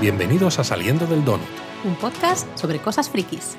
[0.00, 1.46] Bienvenidos a Saliendo del Donut.
[1.84, 3.58] Un podcast sobre cosas frikis.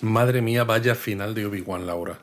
[0.00, 2.18] Madre mía, vaya final de Obi-Wan, Laura.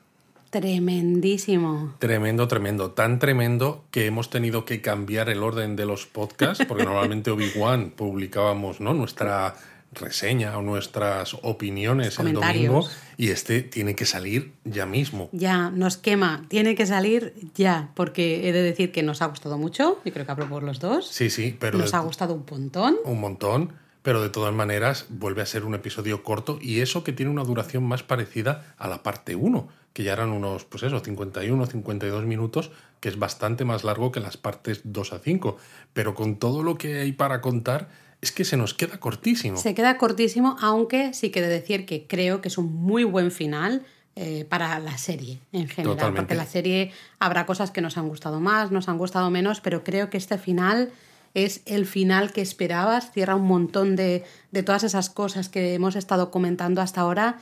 [0.49, 1.95] Tremendísimo.
[1.99, 2.91] Tremendo, tremendo.
[2.91, 7.91] Tan tremendo que hemos tenido que cambiar el orden de los podcasts, porque normalmente Obi-Wan
[7.91, 8.93] publicábamos ¿no?
[8.93, 9.55] nuestra
[9.91, 12.87] reseña o nuestras opiniones el domingo
[13.17, 15.29] y este tiene que salir ya mismo.
[15.31, 19.57] Ya, nos quema, tiene que salir ya, porque he de decir que nos ha gustado
[19.57, 21.07] mucho, y creo que hablo por los dos.
[21.07, 21.77] Sí, sí, pero...
[21.77, 22.97] Nos ha gustado un montón.
[23.05, 23.73] Un montón,
[24.03, 27.43] pero de todas maneras vuelve a ser un episodio corto y eso que tiene una
[27.43, 32.25] duración más parecida a la parte 1, que ya eran unos, pues eso, 51, 52
[32.25, 35.57] minutos, que es bastante más largo que las partes 2 a 5,
[35.93, 37.89] pero con todo lo que hay para contar
[38.21, 39.57] es que se nos queda cortísimo.
[39.57, 43.31] Se queda cortísimo, aunque sí que de decir que creo que es un muy buen
[43.31, 46.13] final eh, para la serie en general.
[46.15, 49.83] Porque la serie habrá cosas que nos han gustado más, nos han gustado menos, pero
[49.83, 50.91] creo que este final
[51.35, 55.95] es el final que esperabas, cierra un montón de, de todas esas cosas que hemos
[55.95, 57.37] estado comentando hasta ahora.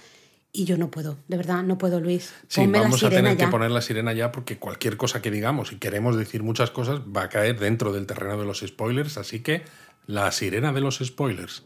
[0.52, 2.34] Y yo no puedo, de verdad, no puedo, Luis.
[2.48, 5.78] Sí, vamos a tener que poner la sirena ya porque cualquier cosa que digamos y
[5.78, 9.64] queremos decir muchas cosas va a caer dentro del terreno de los spoilers, así que
[10.08, 11.66] la sirena de los spoilers.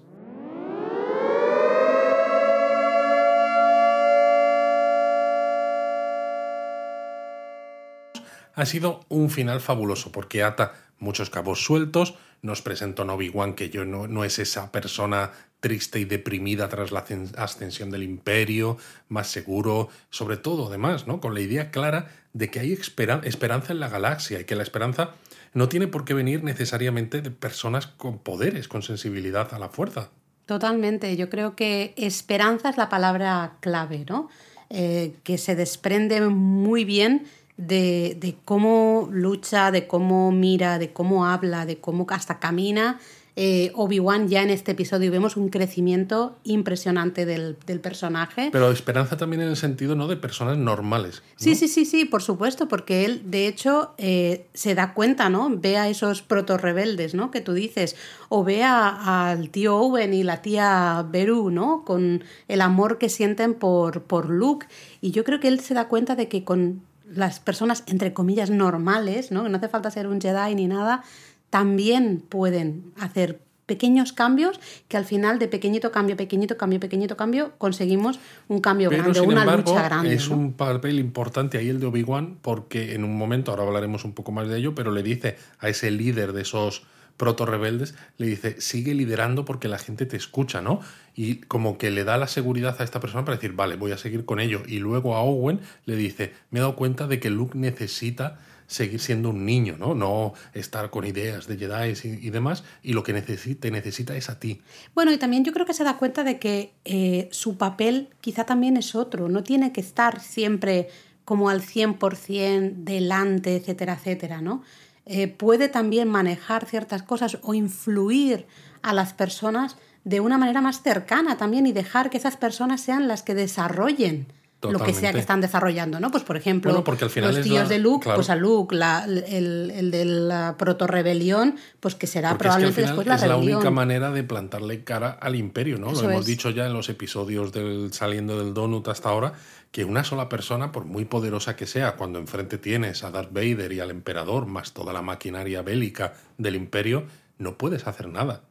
[8.56, 13.70] Ha sido un final fabuloso porque ata muchos cabos sueltos, nos presentó a Obi-Wan que
[13.70, 15.32] yo no, no, es esa persona
[15.62, 17.06] triste y deprimida tras la
[17.38, 21.22] ascensión del imperio, más seguro, sobre todo además, ¿no?
[21.22, 25.12] con la idea clara de que hay esperanza en la galaxia y que la esperanza
[25.54, 30.10] no tiene por qué venir necesariamente de personas con poderes, con sensibilidad a la fuerza.
[30.46, 34.30] Totalmente, yo creo que esperanza es la palabra clave, ¿no?
[34.70, 37.26] Eh, que se desprende muy bien
[37.58, 43.00] de, de, cómo lucha, de cómo mira, de cómo habla, de cómo hasta camina
[43.36, 48.50] eh, Obi-Wan ya en este episodio vemos un crecimiento impresionante del, personaje.
[48.52, 50.08] Pero esperanza también en el sentido ¿no?
[50.08, 51.22] de personas normales.
[51.38, 55.50] Sí, sí, sí, sí, por supuesto, porque él de hecho eh, se da cuenta, ¿no?
[55.50, 57.32] Ve a esos proto-rebeldes, ¿no?
[57.32, 57.96] Que tú dices,
[58.28, 61.84] o ve al tío Owen y la tía Beru, ¿no?
[61.86, 64.68] Con el amor que sienten por, por Luke.
[65.02, 66.82] Y yo creo que él se da cuenta de que con
[67.14, 69.44] las personas, entre comillas, normales, ¿no?
[69.44, 71.04] Que no hace falta ser un Jedi ni nada,
[71.50, 73.40] también pueden hacer
[73.70, 78.90] pequeños cambios que al final de pequeñito cambio, pequeñito cambio, pequeñito cambio, conseguimos un cambio
[78.90, 80.14] grande, una lucha grande.
[80.14, 84.14] Es un papel importante ahí el de Obi-Wan porque en un momento, ahora hablaremos un
[84.14, 86.84] poco más de ello, pero le dice a ese líder de esos
[87.16, 90.80] proto rebeldes, le dice, sigue liderando porque la gente te escucha, ¿no?
[91.16, 93.98] Y como que le da la seguridad a esta persona para decir, vale, voy a
[93.98, 94.64] seguir con ello.
[94.66, 99.02] Y luego a Owen le dice, me he dado cuenta de que Luke necesita seguir
[99.02, 99.96] siendo un niño, ¿no?
[99.96, 104.40] No estar con ideas de Jedi y, demás, y lo que necesita, necesita es a
[104.40, 104.62] ti.
[104.94, 108.46] Bueno, y también yo creo que se da cuenta de que eh, su papel quizá
[108.46, 110.88] también es otro, no tiene que estar siempre
[111.26, 114.64] como al 100% delante, etcétera, etcétera, ¿no?
[115.06, 118.46] Eh, puede también manejar ciertas cosas o influir
[118.84, 123.08] a las personas de una manera más cercana también y dejar que esas personas sean
[123.08, 124.28] las que desarrollen
[124.62, 126.12] lo que sea que están desarrollando, ¿no?
[126.12, 130.06] Pues por ejemplo, porque al final los tíos de Luke, pues a Luke, el, de
[130.06, 133.42] la proto-rebelión, pues que será probablemente después la rebelión.
[133.42, 135.92] Es la única manera de plantarle cara al imperio, ¿no?
[135.92, 139.34] lo hemos dicho ya en los episodios del saliendo del Donut hasta ahora,
[139.72, 143.72] que una sola persona, por muy poderosa que sea, cuando enfrente tienes a Darth Vader
[143.72, 147.06] y al emperador, más toda la maquinaria bélica del imperio,
[147.38, 148.42] no puedes hacer nada.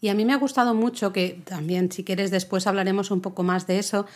[0.00, 3.42] Y a mí me ha gustado mucho, que también si quieres después hablaremos un poco
[3.42, 4.06] más de eso,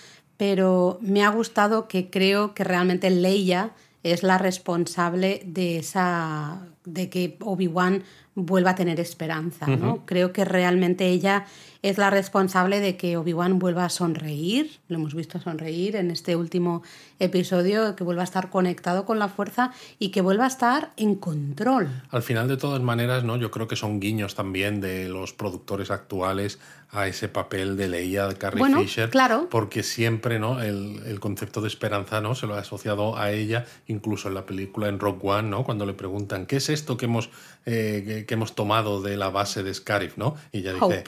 [0.43, 3.71] pero me ha gustado que creo que realmente Leia
[4.03, 8.03] es la responsable de esa de que Obi-Wan
[8.35, 10.05] vuelva a tener esperanza, ¿no?
[10.05, 11.45] Creo que realmente ella
[11.83, 16.35] es la responsable de que Obi-Wan vuelva a sonreír, lo hemos visto sonreír en este
[16.35, 16.83] último
[17.21, 21.15] episodio, que vuelva a estar conectado con la fuerza y que vuelva a estar en
[21.15, 21.89] control.
[22.11, 23.37] Al final, de todas maneras, ¿no?
[23.37, 26.59] Yo creo que son guiños también de los productores actuales
[26.93, 29.09] a ese papel de Leia de Carrie Fisher.
[29.09, 29.49] Claro.
[29.51, 30.61] Porque siempre, ¿no?
[30.61, 32.35] El, el, concepto de esperanza, ¿no?
[32.35, 35.65] Se lo ha asociado a ella, incluso en la película en Rock One, ¿no?
[35.65, 37.31] Cuando le preguntan, ¿qué es esto que hemos,
[37.65, 40.37] eh, que, hemos tomado de la base de Scarif, ¿no?
[40.53, 41.05] Y ella dice,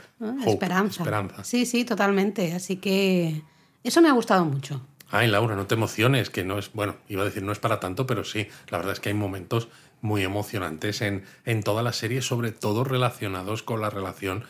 [0.47, 1.03] esperanza.
[1.03, 1.45] esperanza.
[1.45, 2.55] Sí, sí, totalmente.
[2.55, 3.43] Así que
[3.83, 4.81] eso me ha gustado mucho.
[5.11, 7.79] Ay, Laura, no te emociones, que no es, bueno, iba a decir no es para
[7.79, 9.69] tanto, pero sí, la verdad es que hay momentos
[10.01, 14.45] muy emocionantes en, en toda la serie, sobre todo relacionados con la relación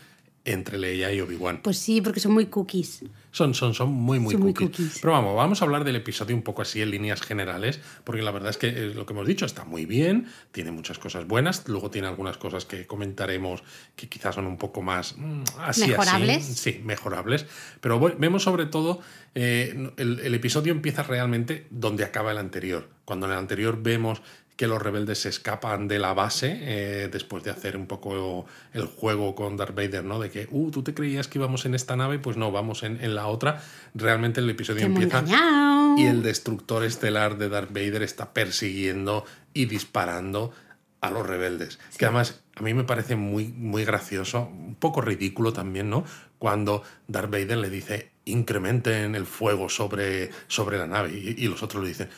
[0.44, 1.60] entre Leia y Obi-Wan.
[1.62, 3.04] Pues sí, porque son muy cookies.
[3.30, 4.98] Son, son, son muy, muy, Son muy cookies.
[5.00, 8.30] Pero vamos, vamos a hablar del episodio un poco así en líneas generales, porque la
[8.30, 11.66] verdad es que eh, lo que hemos dicho está muy bien, tiene muchas cosas buenas,
[11.66, 13.62] luego tiene algunas cosas que comentaremos
[13.96, 16.44] que quizás son un poco más mm, así, ¿Mejorables?
[16.44, 16.54] así.
[16.54, 17.46] Sí, mejorables.
[17.80, 19.00] Pero bueno, vemos sobre todo,
[19.34, 22.90] eh, el, el episodio empieza realmente donde acaba el anterior.
[23.04, 24.22] Cuando en el anterior vemos
[24.56, 28.86] que los rebeldes se escapan de la base eh, después de hacer un poco el
[28.86, 30.20] juego con Darth Vader, ¿no?
[30.20, 33.02] De que, uh, tú te creías que íbamos en esta nave, pues no, vamos en,
[33.02, 33.62] en la otra.
[33.94, 35.96] Realmente el episodio empieza engañado.
[35.98, 40.52] y el destructor estelar de Darth Vader está persiguiendo y disparando
[41.00, 41.78] a los rebeldes.
[41.98, 46.04] Que además a mí me parece muy, muy gracioso, un poco ridículo también, ¿no?
[46.38, 51.12] Cuando Darth Vader le dice, incrementen el fuego sobre, sobre la nave.
[51.12, 52.08] Y, y los otros le dicen,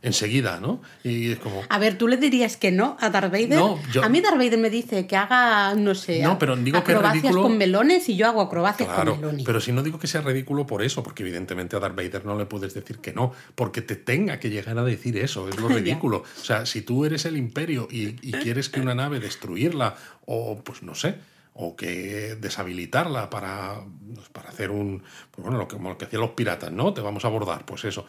[0.00, 0.80] enseguida, ¿no?
[1.02, 1.62] Y es como...
[1.68, 3.50] A ver, ¿tú le dirías que no a Darth Vader?
[3.58, 6.84] No, yo- A mí Darth Vader me dice que haga, no sé, No, pero digo
[6.84, 9.44] que acrobacias ridículo- con melones y yo hago acrobacias Claro, con melones.
[9.44, 12.38] pero si no digo que sea ridículo por eso, porque evidentemente a Darth Vader no
[12.38, 15.68] le puedes decir que no, porque te tenga que llegar a decir eso, es lo
[16.06, 16.18] ridículo.
[16.18, 19.96] O sea, si tú eres el imperio y, y quieres que una nave destruirla,
[20.26, 21.16] o pues no sé,
[21.54, 23.80] o que deshabilitarla para,
[24.14, 25.02] pues, para hacer un,
[25.32, 26.94] pues bueno, lo que, como lo que hacían los piratas, ¿no?
[26.94, 28.06] Te vamos a abordar, pues eso,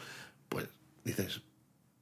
[0.48, 0.66] pues
[1.04, 1.40] dices,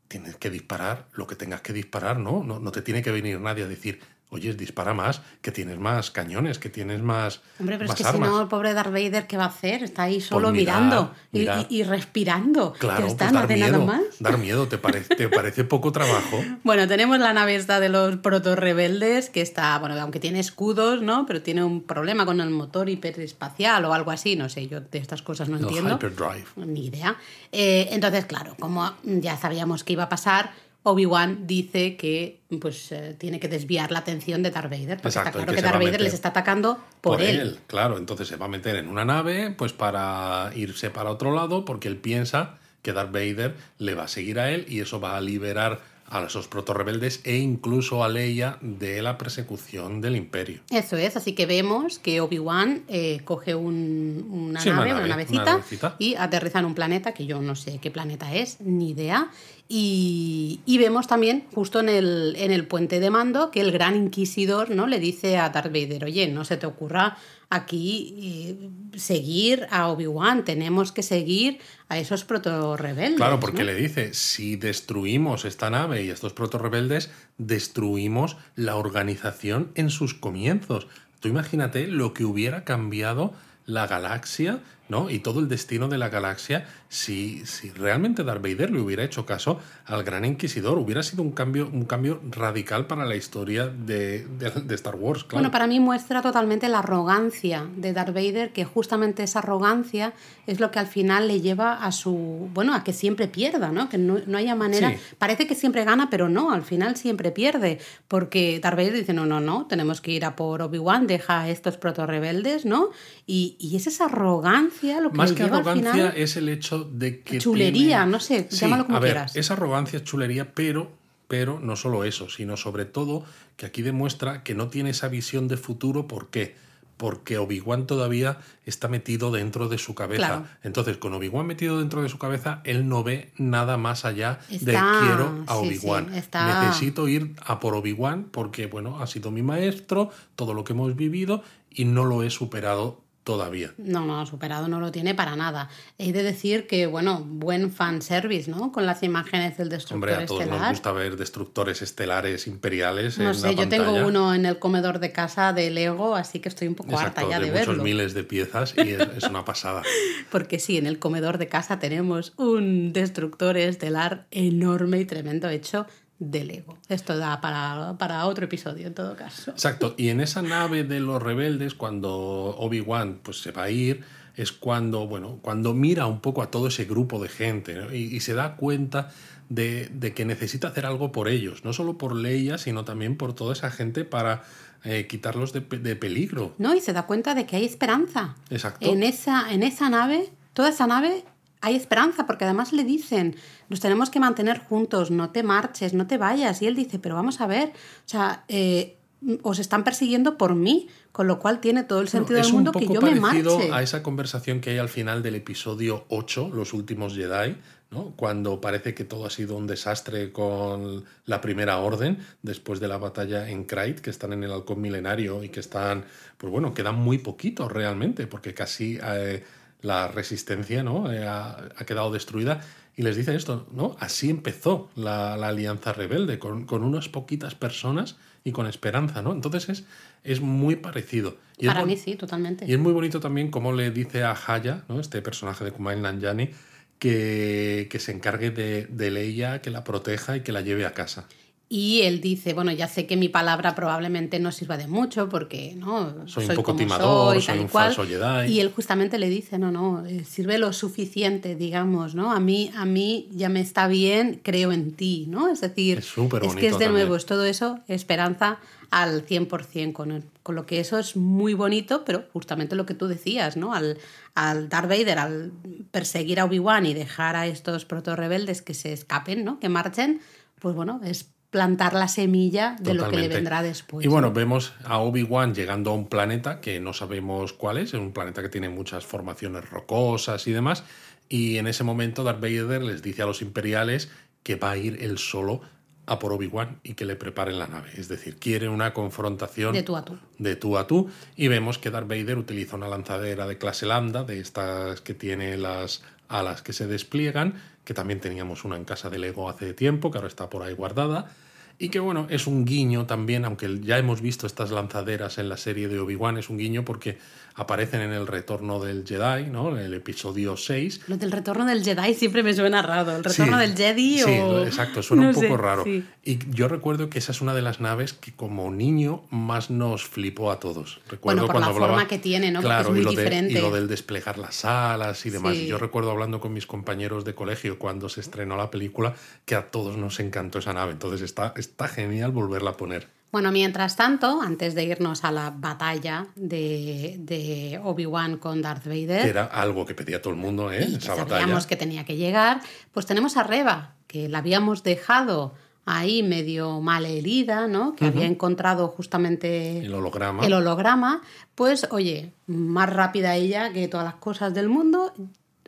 [0.08, 2.42] tienes que disparar lo que tengas que disparar, ¿no?
[2.42, 4.00] No, no te tiene que venir nadie a decir,
[4.30, 8.18] oye, dispara más, que tienes más cañones, que tienes más, Hombre, pero es que si
[8.18, 9.82] no, el pobre Darth Vader, ¿qué va a hacer?
[9.82, 11.66] Está ahí solo mirar, mirando y- mirar.
[11.70, 12.72] Y, y respirando.
[12.74, 14.02] Claro, está, pues no dar miedo, más.
[14.20, 16.44] dar miedo, ¿te parece, te parece poco trabajo?
[16.64, 21.24] Bueno, tenemos la nave esta de los proto-rebeldes, que está, bueno, aunque tiene escudos, ¿no?
[21.26, 24.98] Pero tiene un problema con el motor hiperespacial o algo así, no sé, yo de
[24.98, 25.94] estas cosas no El entiendo.
[25.94, 26.44] hyperdrive.
[26.56, 27.16] Ni idea.
[27.52, 30.50] Eh, entonces, claro, como ya sabíamos que iba a pasar,
[30.90, 35.28] Obi-Wan dice que pues eh, tiene que desviar la atención de Darth Vader, porque Exacto,
[35.28, 37.58] está claro que que Darth Vader les está atacando por, él.
[37.66, 41.64] Claro, entonces se va a meter en una nave pues para irse para otro lado
[41.64, 45.16] porque él piensa que Darth Vader le va a seguir a él y eso va
[45.16, 45.80] a liberar
[46.10, 50.60] a esos proto-rebeldes e incluso a Leia de la persecución del imperio.
[50.70, 54.98] Eso es, así que vemos que Obi-Wan eh, coge un- una, Sí, una nave, una,
[55.00, 55.96] nave, navecita, una navecita.
[55.98, 59.28] y aterriza en un planeta que yo no sé qué planeta es, ni idea.
[59.70, 63.96] Y, y vemos también, justo en el, en el puente de mando, que el gran
[63.96, 64.86] inquisidor ¿no?
[64.86, 67.18] le dice a Darth Vader, oye, no se te ocurra
[67.50, 71.58] aquí eh, seguir a Obi-Wan, tenemos que seguir
[71.90, 73.16] a esos proto-rebeldes.
[73.16, 73.66] Claro, porque ¿no?
[73.66, 80.86] le dice, si destruimos esta nave y estos proto-rebeldes, destruimos la organización en sus comienzos.
[81.20, 83.34] Tú imagínate lo que hubiera cambiado
[83.66, 85.10] la galaxia, ¿no?
[85.10, 89.26] Y todo el destino de la galaxia si, si realmente Darth Vader le hubiera hecho
[89.26, 90.78] caso al Gran Inquisidor.
[90.78, 95.24] Hubiera sido un cambio, un cambio radical para la historia de, de- de Star Wars,
[95.24, 95.40] claro.
[95.42, 100.14] Bueno, para mí muestra totalmente la arrogancia de Darth Vader, que justamente esa arrogancia
[100.46, 102.48] es lo que al final le lleva a su.
[102.54, 103.88] Bueno, a que siempre pierda, ¿no?
[103.90, 104.90] Que no, no haya manera.
[104.90, 104.96] Sí.
[105.18, 107.78] Parece que siempre gana, pero no, al final siempre pierde.
[108.08, 111.48] Porque Darth Vader dice: no, no, no, tenemos que ir a por Obi-Wan, deja a
[111.50, 112.88] estos proto-rebeldes, ¿no?
[113.26, 116.12] Y, y es esa arrogancia lo que Más le que lleva arrogancia al final.
[116.16, 117.38] es el hecho de que.
[117.38, 119.36] Chulería, tiene- no sé, Sí, llámalo como a ver, quieras.
[119.36, 120.90] Es arrogancia, es chulería, pero,
[121.28, 123.24] pero no solo eso, sino sobre todo
[123.56, 126.06] que aquí demuestra que no tiene esa visión de futuro.
[126.08, 126.54] ¿Por qué?
[126.96, 130.26] Porque Obi-Wan todavía está metido dentro de su cabeza.
[130.26, 130.46] Claro.
[130.64, 134.56] Entonces, con Obi-Wan metido dentro de su cabeza, él no ve nada más allá de
[134.56, 136.10] Está- quiero a sí, sí, Obi-Wan.
[136.10, 140.96] Necesito ir a por Obi-Wan porque, bueno, ha sido mi maestro, todo lo que hemos
[140.96, 143.74] vivido y no lo he superado todavía.
[143.76, 145.68] No, no, superado no lo tiene para nada.
[145.98, 148.72] He de decir que, bueno, buen fanservice, ¿no?
[148.72, 150.70] Con las imágenes del destructor Hombre, a todos nos estelar.
[150.70, 154.98] gusta ver destructores estelares imperiales No en sé, la yo tengo uno en el comedor
[154.98, 157.66] de casa de Lego, así que estoy un poco Exacto, harta ya de, de, muchos
[157.66, 157.82] verlo.
[157.84, 159.82] miles de piezas y es, es una pasada.
[160.30, 165.84] Porque sí, en el comedor de casa tenemos un destructor estelar enorme y tremendo hecho
[166.18, 166.78] de Lego.
[166.88, 169.50] Esto da para, para otro episodio en todo caso.
[169.52, 174.02] Exacto, y en esa nave de los rebeldes, cuando Obi-Wan pues, se va a ir,
[174.36, 177.92] es cuando, bueno, cuando mira un poco a todo ese grupo de gente ¿no?
[177.92, 179.10] y, y se da cuenta
[179.48, 183.34] de, de que necesita hacer algo por ellos, no solo por Leia, sino también por
[183.34, 184.42] toda esa gente para
[184.84, 186.54] eh, quitarlos de, de peligro.
[186.58, 186.74] ¿No?
[186.74, 188.36] Y se da cuenta de que hay esperanza.
[188.50, 188.86] Exacto.
[188.86, 191.24] En esa, en esa nave, toda esa nave,
[191.60, 193.36] hay esperanza, porque además le dicen,
[193.68, 196.62] nos tenemos que mantener juntos, no te marches, no te vayas.
[196.62, 198.98] Y él dice, pero vamos a ver, o sea, eh,
[199.42, 202.80] os están persiguiendo por mí, con lo cual tiene todo el sentido del mundo un
[202.80, 203.72] que yo me parecido marche.
[203.72, 207.56] a esa conversación que hay al final del episodio 8, Los últimos Jedi,
[207.90, 208.12] ¿no?
[208.14, 212.98] Cuando parece que todo ha sido un desastre con la primera orden, después de la
[212.98, 216.04] batalla en Krayt, que están en el halcón milenario y que están,
[216.36, 219.42] pues bueno, quedan muy poquitos realmente, porque casi eh,
[219.80, 221.10] la resistencia ¿no?
[221.12, 222.60] Eh, ha, ha, quedado destruida.
[222.96, 223.96] Y les dice esto, ¿no?
[224.00, 229.32] Así empezó la, la alianza rebelde, con, con, unas poquitas personas y con esperanza, ¿no?
[229.32, 229.84] Entonces es,
[230.24, 231.36] es muy parecido.
[231.58, 232.66] Y Para es mí sí, totalmente.
[232.66, 234.98] Y es muy bonito también cómo le dice a Haya, ¿no?
[234.98, 236.50] este personaje de Kumail Nanjiani,
[236.98, 240.92] que, que se encargue de, de Leia, que la proteja y que la lleve a
[240.92, 241.28] casa.
[241.70, 245.74] Y él dice, bueno, ya sé que mi palabra probablemente no sirva de mucho porque
[245.76, 247.94] no soy, soy un poco timador, soy, un cual.
[247.94, 248.50] falso Jedi.
[248.50, 252.32] Y él justamente le dice, no, no, eh, sirve lo suficiente, digamos, ¿no?
[252.32, 255.48] A mí, a mí ya me está bien, creo en ti, ¿no?
[255.52, 256.92] Es decir, Es que es de también.
[256.92, 258.58] nuevo, es todo eso, esperanza
[258.90, 263.08] al 100%, con, con lo que eso es muy bonito, pero justamente lo que tú
[263.08, 263.74] decías, ¿no?
[263.74, 263.98] Al,
[264.34, 265.52] al Darth Vader, al
[265.90, 269.60] perseguir a Obi-Wan y dejar a estos proto-rebeldes que se escapen, ¿no?
[269.60, 270.22] Que marchen,
[270.60, 274.04] pues bueno, es plantar la semilla de lo que le vendrá después.
[274.04, 274.34] Y bueno, ¿no?
[274.34, 278.42] vemos a Obi-Wan llegando a un planeta que no sabemos cuál es, es un planeta
[278.42, 280.84] que tiene muchas formaciones rocosas y demás.
[281.28, 284.10] Y en ese momento Darth Vader les dice a los imperiales
[284.42, 285.60] que va a ir él solo
[286.06, 287.90] a por Obi-Wan y que le preparen la nave.
[287.96, 290.18] Es decir, quiere una confrontación De tú a tú.
[290.38, 291.10] de tú a tú.
[291.36, 295.58] Y vemos que Darth Vader utiliza una lanzadera de clase lambda, de estas que tiene
[295.58, 297.54] las alas que se despliegan,
[297.88, 300.74] que también teníamos una en casa de Lego hace tiempo, que ahora está por ahí
[300.74, 301.30] guardada.
[301.78, 305.56] Y que bueno, es un guiño también, aunque ya hemos visto estas lanzaderas en la
[305.56, 307.16] serie de Obi-Wan, es un guiño porque
[307.58, 309.76] aparecen en el retorno del Jedi, ¿no?
[309.76, 311.02] En el episodio 6.
[311.08, 313.16] Lo del retorno del Jedi siempre me suena raro.
[313.16, 314.64] El retorno Sí, del Jedi sí, o...
[314.64, 315.84] exacto, suena no un poco sé, raro.
[315.84, 316.04] sí.
[316.24, 320.04] Y yo recuerdo que esa es una de las naves que como niño más nos
[320.04, 321.00] flipó a todos.
[321.08, 322.60] Recuerdo Bueno, por cuando la hablaba, forma que tiene, ¿no?
[322.60, 323.52] Porque Claro, es muy y, lo de- diferente.
[323.58, 325.56] y lo del desplegar las alas y demás.
[325.56, 325.66] Sí.
[325.66, 329.70] Yo recuerdo hablando con mis compañeros de colegio cuando se estrenó la película que a
[329.70, 330.92] todos nos encantó esa nave.
[330.92, 333.08] Entonces está, está genial volverla a poner.
[333.30, 339.22] Bueno, mientras tanto, antes de irnos a la batalla de, de Obi-Wan con Darth Vader,
[339.22, 340.86] Que era algo que pedía todo el mundo, ¿eh?
[340.88, 341.66] y que sabíamos batalla.
[341.68, 342.60] que tenía que llegar,
[342.92, 345.54] pues tenemos a Reba, que la habíamos dejado
[345.84, 347.94] ahí medio mal herida, ¿no?
[347.96, 350.44] Que había encontrado justamente El holograma.
[350.44, 351.22] el holograma,
[351.54, 355.12] pues oye, más rápida ella que todas las cosas del mundo.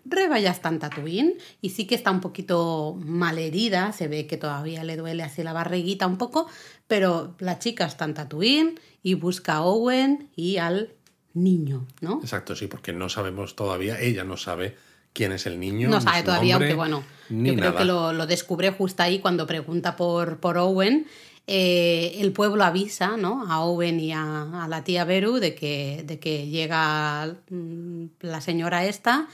[0.07, 4.26] Reba ya está en Tatooine y sí que está un poquito mal herida, se ve
[4.26, 6.49] que todavía le duele así la barriguita un poco,
[6.90, 10.90] pero la chica está en Tatooine y busca a Owen y al
[11.35, 12.18] niño, ¿no?
[12.20, 14.76] Exacto, sí, porque no sabemos todavía, ella no sabe
[15.12, 15.88] quién es el niño.
[15.88, 17.78] No sabe todavía, nombre, aunque bueno, yo creo nada.
[17.78, 21.06] que lo, lo descubre justo ahí cuando pregunta por, por Owen.
[21.47, 23.49] Eh, el pueblo avisa ¿no?
[23.49, 28.40] a Owen y a, a la tía Beru de que, de que llega mm, la
[28.40, 29.28] señora esta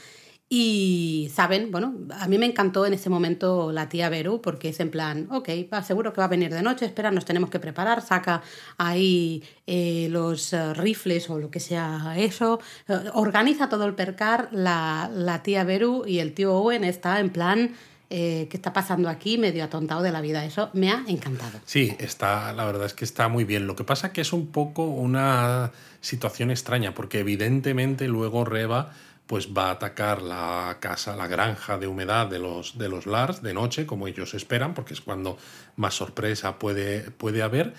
[0.49, 4.79] y saben, bueno, a mí me encantó en ese momento la tía Beru porque es
[4.79, 5.49] en plan, ok,
[5.83, 8.41] seguro que va a venir de noche, espera, nos tenemos que preparar, saca
[8.77, 14.47] ahí eh, los eh, rifles o lo que sea eso, eh, organiza todo el percar,
[14.53, 17.75] la, la tía Beru y el tío Owen está en plan,
[18.09, 19.37] ¿qué está pasando aquí?
[19.37, 21.59] Medio atontado de la vida, eso me ha encantado.
[21.65, 23.67] Sí, está, la verdad es que está muy bien.
[23.67, 28.93] Lo que pasa que es un poco una situación extraña, porque evidentemente luego Reba
[29.27, 33.41] pues va a atacar la casa, la granja de humedad de los, de los Lars
[33.43, 35.37] de noche, como ellos esperan, porque es cuando
[35.75, 37.73] más sorpresa puede, puede haber.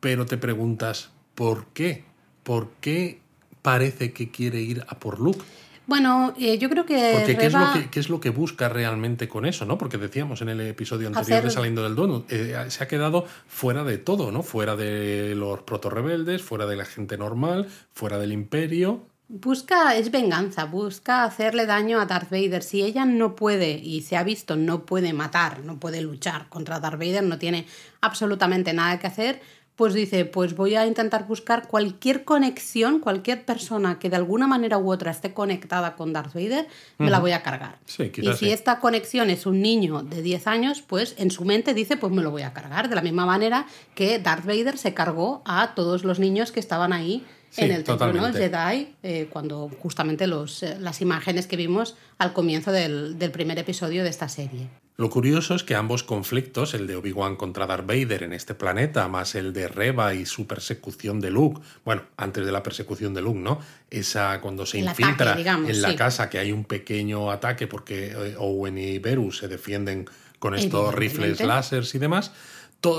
[0.00, 2.04] Pero te preguntas, ¿por qué?
[2.44, 3.20] ¿Por qué
[3.62, 5.40] parece que quiere ir a por Luke?
[5.86, 8.68] Bueno, eh, yo creo que Porque ¿qué, es lo que, qué es lo que busca
[8.68, 9.66] realmente con eso?
[9.66, 9.78] ¿no?
[9.78, 13.26] Porque decíamos en el episodio anterior Hacer- de Saliendo del Donut, eh, se ha quedado
[13.48, 14.44] fuera de todo, ¿no?
[14.44, 19.04] Fuera de los proto-rebeldes, fuera de la gente normal, fuera del imperio.
[19.34, 22.62] Busca, es venganza, busca hacerle daño a Darth Vader.
[22.62, 26.80] Si ella no puede, y se ha visto, no puede matar, no puede luchar contra
[26.80, 27.64] Darth Vader, no tiene
[28.02, 29.40] absolutamente nada que hacer,
[29.74, 34.76] pues dice, pues voy a intentar buscar cualquier conexión, cualquier persona que de alguna manera
[34.76, 37.78] u otra esté conectada con Darth Vader, me la voy a cargar.
[37.86, 38.50] Sí, y si sí.
[38.50, 42.20] esta conexión es un niño de 10 años, pues en su mente dice, pues me
[42.20, 42.90] lo voy a cargar.
[42.90, 46.92] De la misma manera que Darth Vader se cargó a todos los niños que estaban
[46.92, 48.12] ahí Sí, en el templo ¿no?
[48.14, 48.38] totalmente.
[48.38, 53.58] Jedi, eh, cuando justamente los, eh, las imágenes que vimos al comienzo del, del primer
[53.58, 54.68] episodio de esta serie.
[54.96, 59.06] Lo curioso es que ambos conflictos, el de Obi-Wan contra Darth Vader en este planeta,
[59.08, 63.20] más el de Reba y su persecución de Luke, bueno, antes de la persecución de
[63.20, 63.58] Luke, ¿no?
[63.90, 65.96] Esa cuando se El ataque, infiltra digamos, en la sí.
[65.96, 70.06] casa, que hay un pequeño ataque porque eh, Owen y Beru se defienden
[70.38, 72.32] con estos rifles láseres y demás.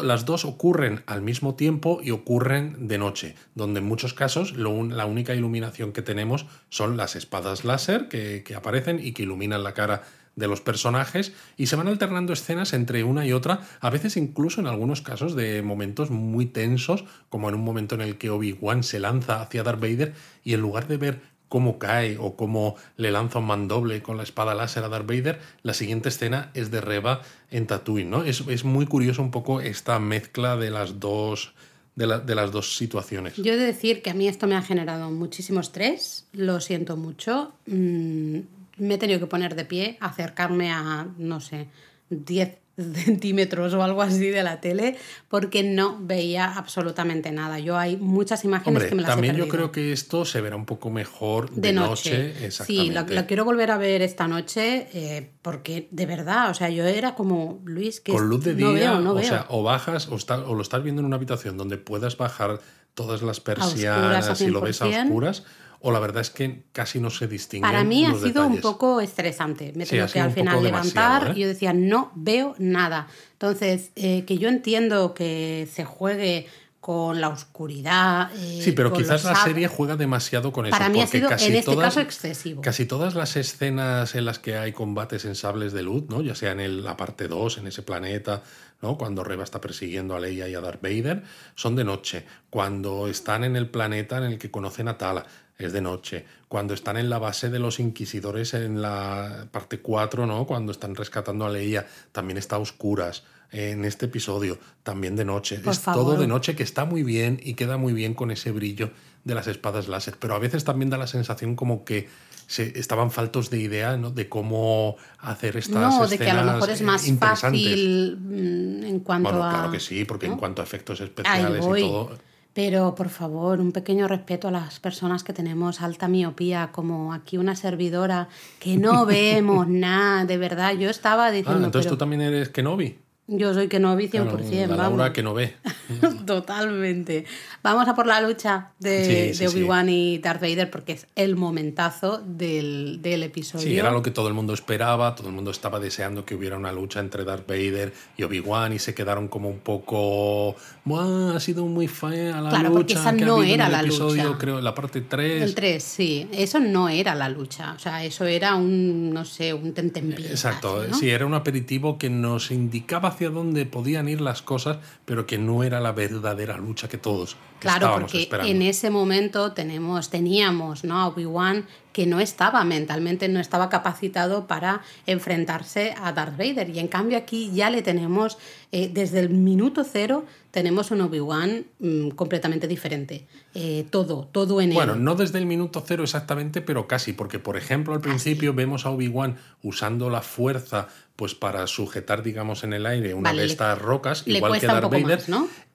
[0.04, 5.06] Las dos ocurren al mismo tiempo y ocurren de noche, donde en muchos casos la
[5.06, 9.74] única iluminación que tenemos son las espadas láser que, que aparecen y que iluminan la
[9.74, 10.04] cara
[10.36, 14.62] de los personajes y se van alternando escenas entre una y otra, a veces incluso
[14.62, 18.84] en algunos casos de momentos muy tensos, como en un momento en el que Obi-Wan
[18.84, 20.14] se lanza hacia Darth Vader
[20.44, 21.22] y en lugar de ver
[21.54, 25.40] cómo cae o cómo le lanza un mandoble con la espada láser a Darth Vader,
[25.62, 28.24] la siguiente escena es de Reba en Tatooine, ¿no?
[28.24, 31.54] Es, es muy curioso un poco esta mezcla de las dos
[31.96, 33.36] de, las dos situaciones.
[33.38, 36.98] Yo he de decir que a mí esto me ha generado muchísimo estrés, lo siento
[36.98, 37.54] mucho.
[37.68, 38.40] Mm,
[38.78, 41.68] me he tenido que poner de pie, acercarme a, no sé,
[42.10, 47.60] 10 centímetros o algo así de la tele porque no veía absolutamente nada.
[47.60, 50.56] Yo hay muchas imágenes que me las también he yo creo que esto se verá
[50.56, 52.52] un poco mejor de, noche.
[52.52, 56.86] Sí, lo, quiero volver a ver esta noche eh, porque de verdad, o sea, yo
[56.86, 60.62] era como Luis que con luz de día, o sea, o bajas o, o, lo
[60.62, 62.60] estás viendo en una habitación donde puedas bajar
[62.94, 65.44] todas las persianas y lo ves a oscuras
[65.86, 67.68] o la verdad es que casi no se distingue.
[67.68, 69.74] Para mí ha sido un poco estresante.
[69.76, 71.34] Me tengo que al final levantar ¿eh?
[71.36, 73.08] y yo decía, no veo nada.
[73.34, 76.48] Entonces, eh, que yo entiendo que se juegue
[76.84, 78.30] con la oscuridad.
[78.36, 80.72] Eh, sí, pero quizás la serie juega demasiado con eso.
[80.72, 82.62] Para mí ha sido, en este caso, excesivo.
[82.62, 86.22] Casi todas las escenas en las que hay combates en sables de luz, ¿no?
[86.22, 88.44] ya sea en la parte 2, en ese planeta,
[88.82, 88.98] ¿no?
[88.98, 91.24] cuando Reba está persiguiendo a Leia y a Darth Vader,
[91.56, 92.26] son de noche.
[92.50, 95.26] Cuando están en el planeta en el que conocen a Tala,
[95.58, 96.26] es de noche.
[96.48, 100.46] Cuando están en la base de los inquisidores en la parte 4, ¿no?
[100.46, 103.24] Cuando están rescatando a Leia, también está a oscuras.
[103.52, 105.62] En este episodio, también de noche.
[105.64, 108.90] es todo de noche que está muy bien y queda muy bien con ese brillo
[109.24, 110.16] de las espadas láser.
[110.20, 112.10] Pero a veces también da la sensación como que
[112.48, 114.10] se, estaban faltos de idea ¿no?
[114.10, 119.00] de cómo hacer estas no, de que a lo mejor es más fácil mm, en
[119.02, 123.10] cuanto bueno, Claro que sí, porque en cuanto a efectos especiales y todo pero por
[123.10, 128.30] favor, un pequeño respeto a las personas que tenemos alta miopía, como aquí una servidora,
[128.60, 130.74] que no vemos nada, de verdad.
[130.74, 131.64] Yo estaba diciendo.
[131.64, 133.03] Ah, entonces tú también eres Kenobi.
[133.28, 134.68] Yo soy Kenobi 100%.
[134.68, 135.54] la Laura que no ve.
[136.26, 137.24] Totalmente.
[137.64, 143.00] Vamos a por la lucha de, Obi-Wan y Darth Vader porque es el momentazo del,
[143.02, 143.66] episodio.
[143.66, 145.16] Sí, era lo que todo el mundo esperaba.
[145.16, 148.80] Todo el mundo estaba deseando que hubiera una lucha entre Darth Vader y Obi-Wan y
[148.80, 150.58] se quedaron como un poco.
[150.86, 154.38] Ha sido muy fea la claro, porque esa no era la episodio, lucha.
[154.38, 155.44] creo, la parte 3.
[155.44, 156.28] El 3, sí.
[156.34, 157.72] Eso no era la lucha.
[157.74, 160.28] O sea, eso era un, no sé, un tentempié.
[160.28, 160.84] Exacto.
[160.94, 165.38] Sí, era un aperitivo que nos indicaba hacia dónde podían ir las cosas, pero que
[165.38, 171.00] no era la verdadera lucha que todos claro, porque en ese momento tenemos, teníamos ¿no?
[171.00, 176.70] a Obi-Wan que no estaba mentalmente, no estaba capacitado para enfrentarse a Darth Vader.
[176.70, 178.38] Y en cambio aquí ya le tenemos,
[178.72, 183.26] eh, desde el minuto cero, tenemos un Obi-Wan mm, completamente diferente.
[183.56, 184.76] Eh, todo, todo en él.
[184.76, 188.86] Bueno, no desde el minuto cero exactamente, pero casi, porque por ejemplo al principio vemos
[188.86, 193.80] a Obi-Wan usando la fuerza pues para sujetar, digamos, en el aire una de estas
[193.80, 195.22] rocas, igual que Darth Vader,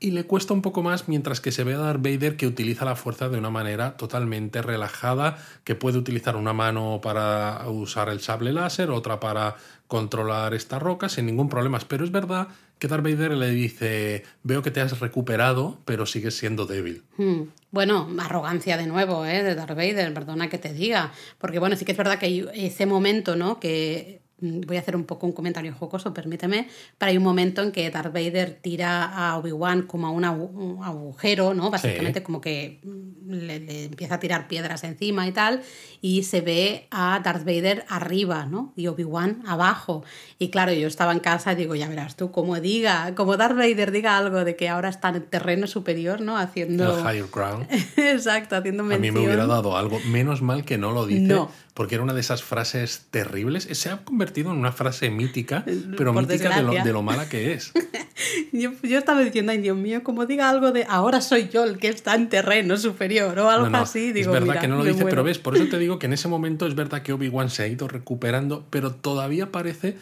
[0.00, 2.84] y le cuesta un poco más mientras que se ve a Darth Vader que utiliza
[2.84, 8.20] la fuerza de una manera totalmente relajada, que puede utilizar una mano para usar el
[8.20, 11.78] sable láser, otra para controlar estas rocas sin ningún problema.
[11.86, 16.36] Pero es verdad que Darth Vader le dice, veo que te has recuperado, pero sigues
[16.36, 17.02] siendo débil.
[17.16, 17.44] Hmm.
[17.70, 19.42] Bueno, arrogancia de nuevo, ¿eh?
[19.42, 21.12] De Darth Vader, perdona que te diga.
[21.38, 23.60] Porque bueno, sí que es verdad que ese momento, ¿no?
[23.60, 27.72] Que voy a hacer un poco un comentario jocoso, permíteme, pero hay un momento en
[27.72, 31.70] que Darth Vader tira a Obi-Wan como a un agujero, ¿no?
[31.70, 35.62] Básicamente como que mm, le, empieza a tirar piedras encima y tal,
[36.00, 38.72] y se ve a Darth Vader arriba, ¿no?
[38.76, 40.04] Y Obi-Wan abajo.
[40.38, 43.56] Y claro, yo estaba en casa y digo, ya verás tú, como diga, como Darth
[43.56, 46.36] Vader diga algo de que ahora está en terreno superior, ¿no?
[46.36, 46.98] Haciendo...
[46.98, 47.66] El higher ground.
[47.96, 49.10] Exacto, haciendo mención.
[49.10, 49.98] A mí me hubiera dado algo.
[50.06, 51.22] Menos mal que no lo dice.
[51.22, 53.68] No porque era una de esas frases terribles.
[53.70, 55.64] Se ha convertido en una frase mítica,
[55.96, 57.72] pero mítica de lo, de lo, mala que es.
[58.52, 61.88] yo, estaba diciendo, ay Dios mío, como diga algo de ahora soy yo el que
[61.88, 64.12] está en terreno superior o algo así.
[64.12, 66.12] Digo, es verdad que no lo dice, pero ves, por eso te digo que en
[66.12, 69.96] ese momento es verdad que Obi-Wan se ha ido recuperando, pero todavía parece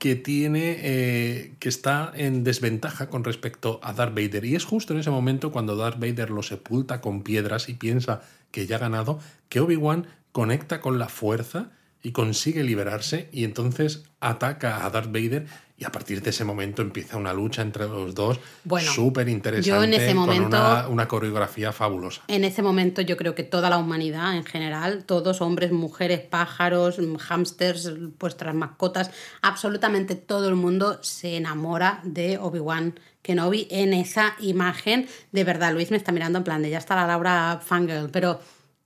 [0.00, 4.94] que tiene eh, que está en desventaja con respecto a Darth Vader y es justo
[4.94, 8.78] en ese momento cuando Darth Vader lo sepulta con piedras y piensa que ya ha
[8.78, 11.70] ganado que Obi-Wan conecta con la fuerza
[12.02, 15.46] y consigue liberarse y entonces ataca a Darth Vader
[15.80, 20.14] y a partir de ese momento empieza una lucha entre los dos bueno, súper interesante
[20.14, 22.22] con una, una, coreografía fabulosa.
[22.28, 26.98] En ese momento yo creo que toda la humanidad en general, todos hombres, mujeres, pájaros,
[27.26, 29.10] hámsters, vuestras mascotas,
[29.40, 35.08] absolutamente todo el mundo se enamora de Obi-Wan Kenobi en esa imagen.
[35.32, 38.40] De verdad, Luis me está mirando en plan de ya está la Laura Fangirl, pero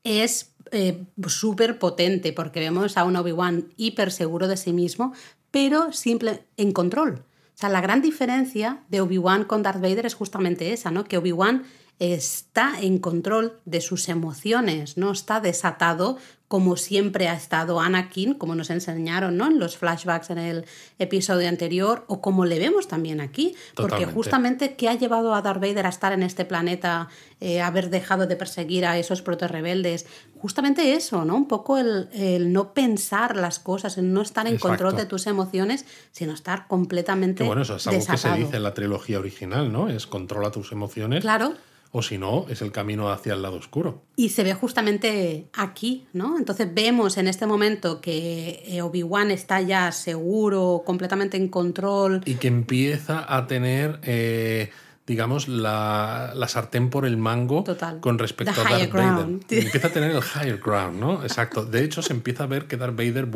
[0.05, 5.13] es eh, súper potente porque vemos a un Obi-Wan hiper seguro de sí mismo,
[5.51, 7.25] pero simple en control.
[7.55, 11.05] O sea, la gran diferencia de Obi-Wan con Darth Vader es justamente esa, ¿no?
[11.05, 11.63] Que Obi-Wan
[11.98, 16.18] está en control de sus emociones, no está desatado
[16.54, 19.46] como siempre ha estado Anakin, como nos enseñaron ¿no?
[19.46, 20.66] en los flashbacks en el
[21.00, 23.57] episodio anterior, o como le vemos también aquí.
[23.74, 27.09] Porque justamente, ¿qué ha llevado a Darth Vader a estar en este planeta,
[27.40, 30.07] eh, haber dejado de perseguir a esos proto-rebeldes?
[30.38, 31.35] Justamente eso, ¿no?
[31.35, 35.87] Un poco el, no pensar las cosas, el no estar en control de tus emociones,
[36.12, 37.42] sino estar completamente.
[37.42, 39.88] bueno, eso es algo que se dice en la trilogía original, ¿no?
[39.88, 41.22] Es controla tus emociones.
[41.22, 41.54] Claro
[41.96, 44.02] o si no, es el camino hacia el lado oscuro.
[44.16, 46.37] Y se ve justamente aquí, ¿no?
[46.37, 52.22] Entonces vemos en este momento que eh, Obi-Wan está ya seguro, completamente en control.
[52.26, 54.00] Y que empieza a tener...
[54.02, 54.70] Eh,
[55.07, 57.62] digamos, la, sartén por el mango
[58.00, 59.38] con respecto a Darth Vader.
[59.50, 61.22] Empieza a tener el higher ground, ¿no?
[61.22, 61.66] Exacto.
[61.66, 63.28] De hecho, se empieza a ver que Darth Vader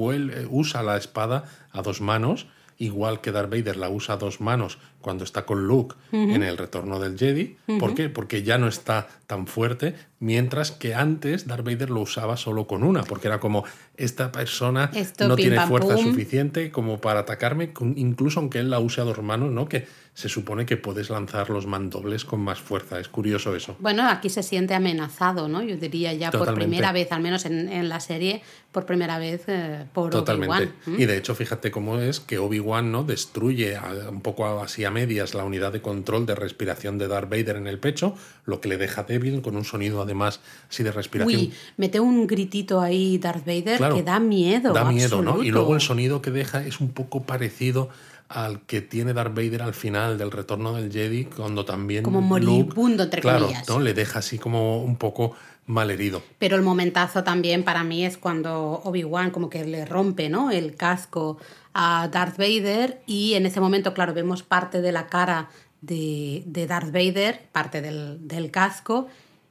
[0.49, 2.47] usa la espada a dos manos
[2.79, 6.57] igual que Darth Vader la usa a dos manos cuando está con Luke en el
[6.57, 7.57] retorno del Jedi.
[7.79, 8.09] ¿Por qué?
[8.09, 12.83] Porque ya no está tan fuerte, mientras que antes Darth Vader lo usaba solo con
[12.83, 13.65] una, porque era como,
[13.97, 19.05] esta persona no tiene fuerza suficiente como para atacarme, incluso aunque él la use a
[19.05, 19.69] dos manos, ¿no?
[19.69, 19.87] Que
[20.19, 22.99] se supone que puedes lanzar los mandobles con más fuerza.
[22.99, 23.77] Es curioso eso.
[23.79, 25.63] Bueno, aquí se siente amenazado, ¿no?
[25.63, 29.85] Yo diría ya por primera vez, al menos en, la serie, por primera vez eh,
[29.93, 30.73] por Totalmente.
[30.87, 33.05] Y de hecho, fíjate cómo es que Obi-Wan ¿no?
[33.05, 33.79] destruye
[34.11, 37.69] un poco así a medias la unidad de control de respiración de Darth Vader en
[37.69, 38.17] el pecho,
[38.49, 41.41] lo que le deja débil con un sonido además así de respiración.
[41.41, 44.73] Uy, mete un gritito ahí Darth Vader que da miedo.
[44.73, 45.45] Da miedo, ¿no?
[45.45, 47.91] Y luego el sonido que deja es un poco parecido
[48.29, 52.03] al que tiene Darth Vader al final del retorno del Jedi, cuando también.
[52.03, 53.81] Como moribundo, entre claro, ¿no?
[53.81, 55.35] Le deja así como un poco
[55.67, 56.23] mal herido.
[56.39, 60.51] Pero el momentazo también para mí es cuando Obi-Wan como que le rompe ¿no?
[60.51, 61.37] el casco
[61.75, 66.67] a Darth Vader y en ese momento, claro, vemos parte de la cara de, de
[66.67, 69.09] Darth Vader, parte del, del casco,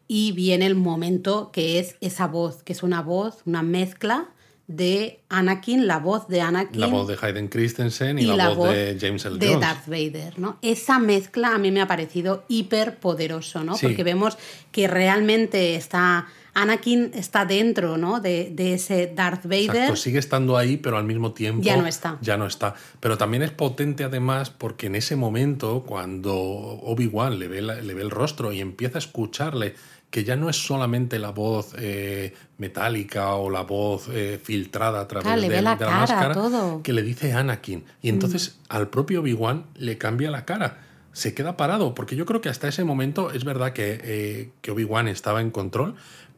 [0.08, 4.30] y viene el momento que es esa voz, que es una voz, una mezcla
[4.68, 6.80] de Anakin, la voz de Anakin.
[6.80, 9.40] La voz de Hayden Christensen y, la, voz, de James L.
[9.40, 10.60] De Darth Vader, ¿no?
[10.62, 13.76] Esa mezcla a mí me ha parecido hiper poderoso, ¿no?
[13.82, 14.38] Porque vemos
[14.72, 16.28] que realmente está.
[16.62, 18.20] Anakin está dentro ¿no?
[18.20, 19.96] de, ese Darth Vader.
[19.96, 21.62] sigue estando ahí, pero al mismo tiempo.
[21.62, 22.18] Ya no está.
[22.22, 22.74] Ya no está.
[23.00, 28.02] Pero también es potente, además, porque en ese momento, cuando Obi-Wan le, ve le ve
[28.02, 29.76] el rostro y empieza a escucharle
[30.10, 35.08] que ya no es solamente la voz eh, metálica o la voz eh, filtrada a
[35.08, 36.36] través de, la, máscara
[36.82, 37.84] que le dice Anakin.
[38.02, 38.64] Y entonces mm.
[38.70, 40.80] al propio Obi-Wan le cambia la cara.
[41.12, 44.72] Se queda parado, porque yo creo que hasta ese momento es verdad que, eh, que
[44.72, 45.96] Obi-Wan estaba en control,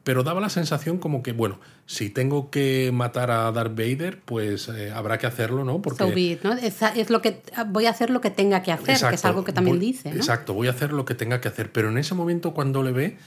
[0.10, 4.68] pero daba la sensación como que, bueno, si tengo que matar a Darth Vader, pues
[4.68, 5.84] habrá que hacerlo, ¿no?
[5.84, 6.54] Porque ¿no?
[6.54, 9.54] Es, lo que voy a hacer lo que tenga que hacer, que es algo que
[9.54, 10.10] también dice.
[10.10, 11.72] Exacto, voy a hacer lo que tenga que hacer.
[11.72, 13.18] Pero en ese momento cuando le ve,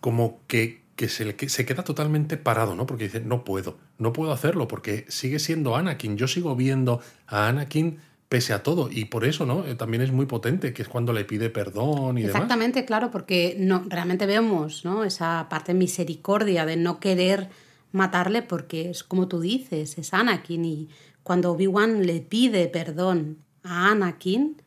[0.00, 2.86] como que, se, se, queda totalmente parado, ¿no?
[2.86, 6.16] Porque dice, no puedo, no puedo hacerlo, porque sigue siendo Anakin.
[6.16, 7.98] Yo sigo viendo a Anakin
[8.32, 8.88] pese a todo.
[8.90, 9.66] Y por eso, ¿no?
[9.66, 13.56] Eh, también es muy potente, que es cuando le pide perdón y Exactamente, claro, porque
[13.58, 15.04] no, realmente vemos, ¿no?
[15.04, 17.50] Esa parte de misericordia de no querer
[17.90, 20.64] matarle porque es como tú dices, es Anakin.
[20.64, 20.88] Y
[21.22, 24.62] cuando Obi-Wan le pide perdón a Anakin,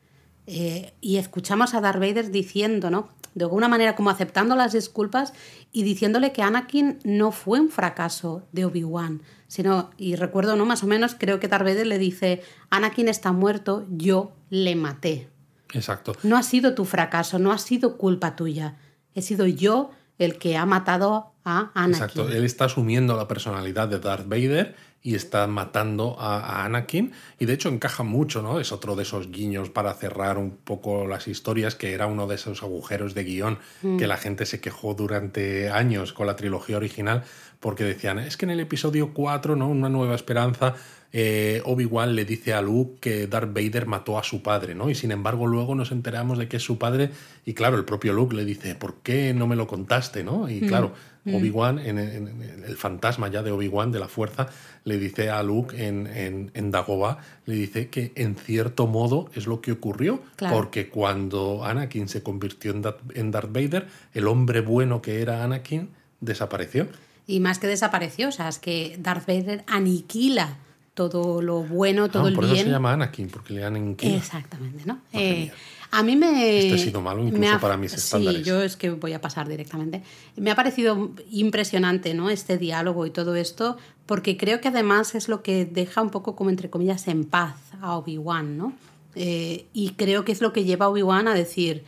[0.45, 3.09] eh, y escuchamos a Darth Vader diciendo, ¿no?
[3.35, 5.33] de alguna manera como aceptando las disculpas
[5.71, 9.21] y diciéndole que Anakin no fue un fracaso de Obi-Wan,
[9.55, 10.65] sino, y recuerdo, ¿no?
[10.65, 15.29] Más o menos, creo que Darth le dice, Anakin está muerto, yo le maté.
[15.71, 16.13] Exacto.
[16.23, 18.75] No ha sido tu fracaso, no ha sido culpa tuya,
[19.13, 22.03] he sido yo el que ha matado a Anakin.
[22.03, 27.11] Exacto, él está asumiendo la personalidad de Darth Vader y está matando a, Anakin.
[27.37, 28.59] Y de hecho encaja mucho, ¿no?
[28.59, 32.33] Es otro de esos guiños para cerrar un poco las historias, que era uno de
[32.33, 33.97] esos agujeros de guion mm.
[33.97, 37.23] que la gente se quejó durante años con la trilogía original,
[37.59, 39.69] porque decían, es que en el episodio 4, ¿no?
[39.69, 40.73] Una nueva esperanza,
[41.13, 44.89] eh, Obi-Wan le dice a Luke que Darth Vader mató a su padre, ¿no?
[44.89, 47.11] Y sin embargo luego nos enteramos de que es su padre
[47.45, 50.49] y claro, el propio Luke le dice, ¿por qué no me lo contaste, ¿no?
[50.49, 50.67] Y mm.
[50.67, 50.93] claro,
[51.25, 51.35] Mm.
[51.35, 54.47] Obi-Wan, en, el fantasma ya de Obi-Wan, de la fuerza,
[54.83, 56.07] le dice a Luke en,
[56.53, 62.07] en, Dagobah, le dice que en cierto modo es lo que ocurrió, porque cuando Anakin
[62.07, 65.89] se convirtió en, Darth Vader, el hombre bueno que era Anakin
[66.21, 66.87] desapareció.
[67.25, 70.59] Y más que desapareció, o sea, es que Darth Vader aniquila
[70.93, 72.47] todo lo bueno, todo ah, el bien.
[72.47, 74.15] Por eso se llama Anakin, porque le aniquila.
[74.15, 74.99] Exactamente, ¿no?
[75.11, 75.51] Eh,
[75.97, 76.59] A mí me.
[76.59, 78.41] Este ha sido malo incluso me ha- para mis estándares.
[78.41, 80.03] Sí, yo es que voy a pasar directamente.
[80.35, 82.29] Me ha parecido impresionante, ¿no?
[82.29, 86.35] Este diálogo y todo esto, porque creo que además es lo que deja un poco
[86.35, 88.73] como entre comillas en paz a Obi-Wan, ¿no?
[89.15, 91.83] Eh, y creo que es lo que lleva a Obi-Wan a decir,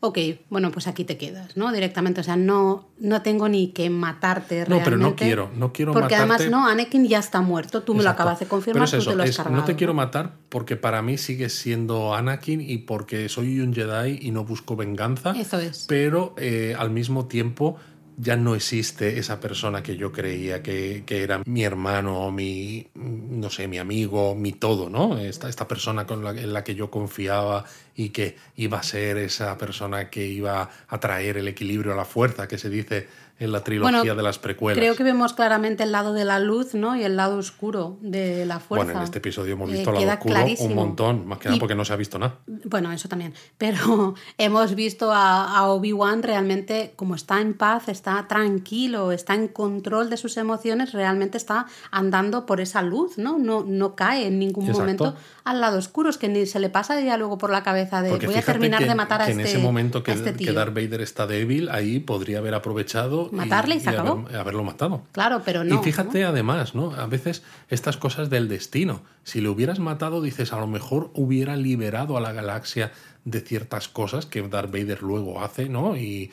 [0.00, 0.18] ok,
[0.50, 1.72] bueno, pues aquí te quedas, ¿no?
[1.72, 5.72] Directamente, o sea, no, no tengo ni que matarte No, pero no realmente, quiero, no
[5.72, 6.50] quiero Porque además, matarte.
[6.50, 9.10] no, Anakin ya está muerto, tú me lo acabas de Pero confirmar, es tú eso,
[9.10, 9.56] te lo has es, cargado.
[9.56, 14.18] no te quiero matar porque para mí sigues siendo Anakin y porque soy un Jedi
[14.22, 15.32] y no busco venganza.
[15.36, 15.86] Eso es.
[15.88, 17.76] Pero eh, al mismo tiempo
[18.16, 23.50] ya no existe esa persona que yo creía que, que era mi hermano, mi, no
[23.50, 25.18] sé, mi amigo, mi todo, ¿no?
[25.18, 29.18] Esta, esta persona con la, en la que yo confiaba y que iba a ser
[29.18, 33.06] esa persona que iba a traer el equilibrio a la fuerza, que se dice
[33.38, 34.78] en la trilogía Bueno, de las precuelas.
[34.78, 36.96] Creo que vemos claramente el lado de la luz, ¿no?
[36.96, 38.84] Y el lado oscuro de la fuerza.
[38.86, 40.68] Bueno, en este episodio hemos Eh, visto el queda lado oscuro clarísimo.
[40.70, 42.38] un montón, más que nada Y- porque no se ha visto nada.
[42.64, 43.34] Bueno, eso también.
[43.58, 49.48] Pero hemos visto a, a Obi-Wan realmente como está en paz, está tranquilo, está en
[49.48, 53.38] control de sus emociones, realmente está andando por esa luz, ¿no?
[53.38, 54.80] No, no cae en ningún Exacto.
[54.80, 58.02] momento al lado oscuro, es que ni se le pasa ya luego por la cabeza
[58.02, 60.12] de Porque voy a terminar que, de matar a que este en ese momento que,
[60.12, 60.52] este que.
[60.52, 64.24] Darth Vader está débil, ahí podría haber aprovechado Matarle y se acabó.
[64.26, 65.02] haber- haberlo matado.
[65.12, 65.74] Claro, pero no.
[65.80, 66.92] y fíjate además, ¿no?
[66.94, 69.02] A veces estas cosas del destino.
[69.24, 72.92] Si le hubieras matado, dices, a lo mejor hubiera liberado a la galaxia
[73.24, 75.96] de ciertas cosas que Darth Vader luego hace, ¿no?
[75.96, 76.30] Y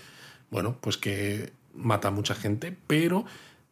[0.51, 3.25] bueno, pues que mata a mucha gente, pero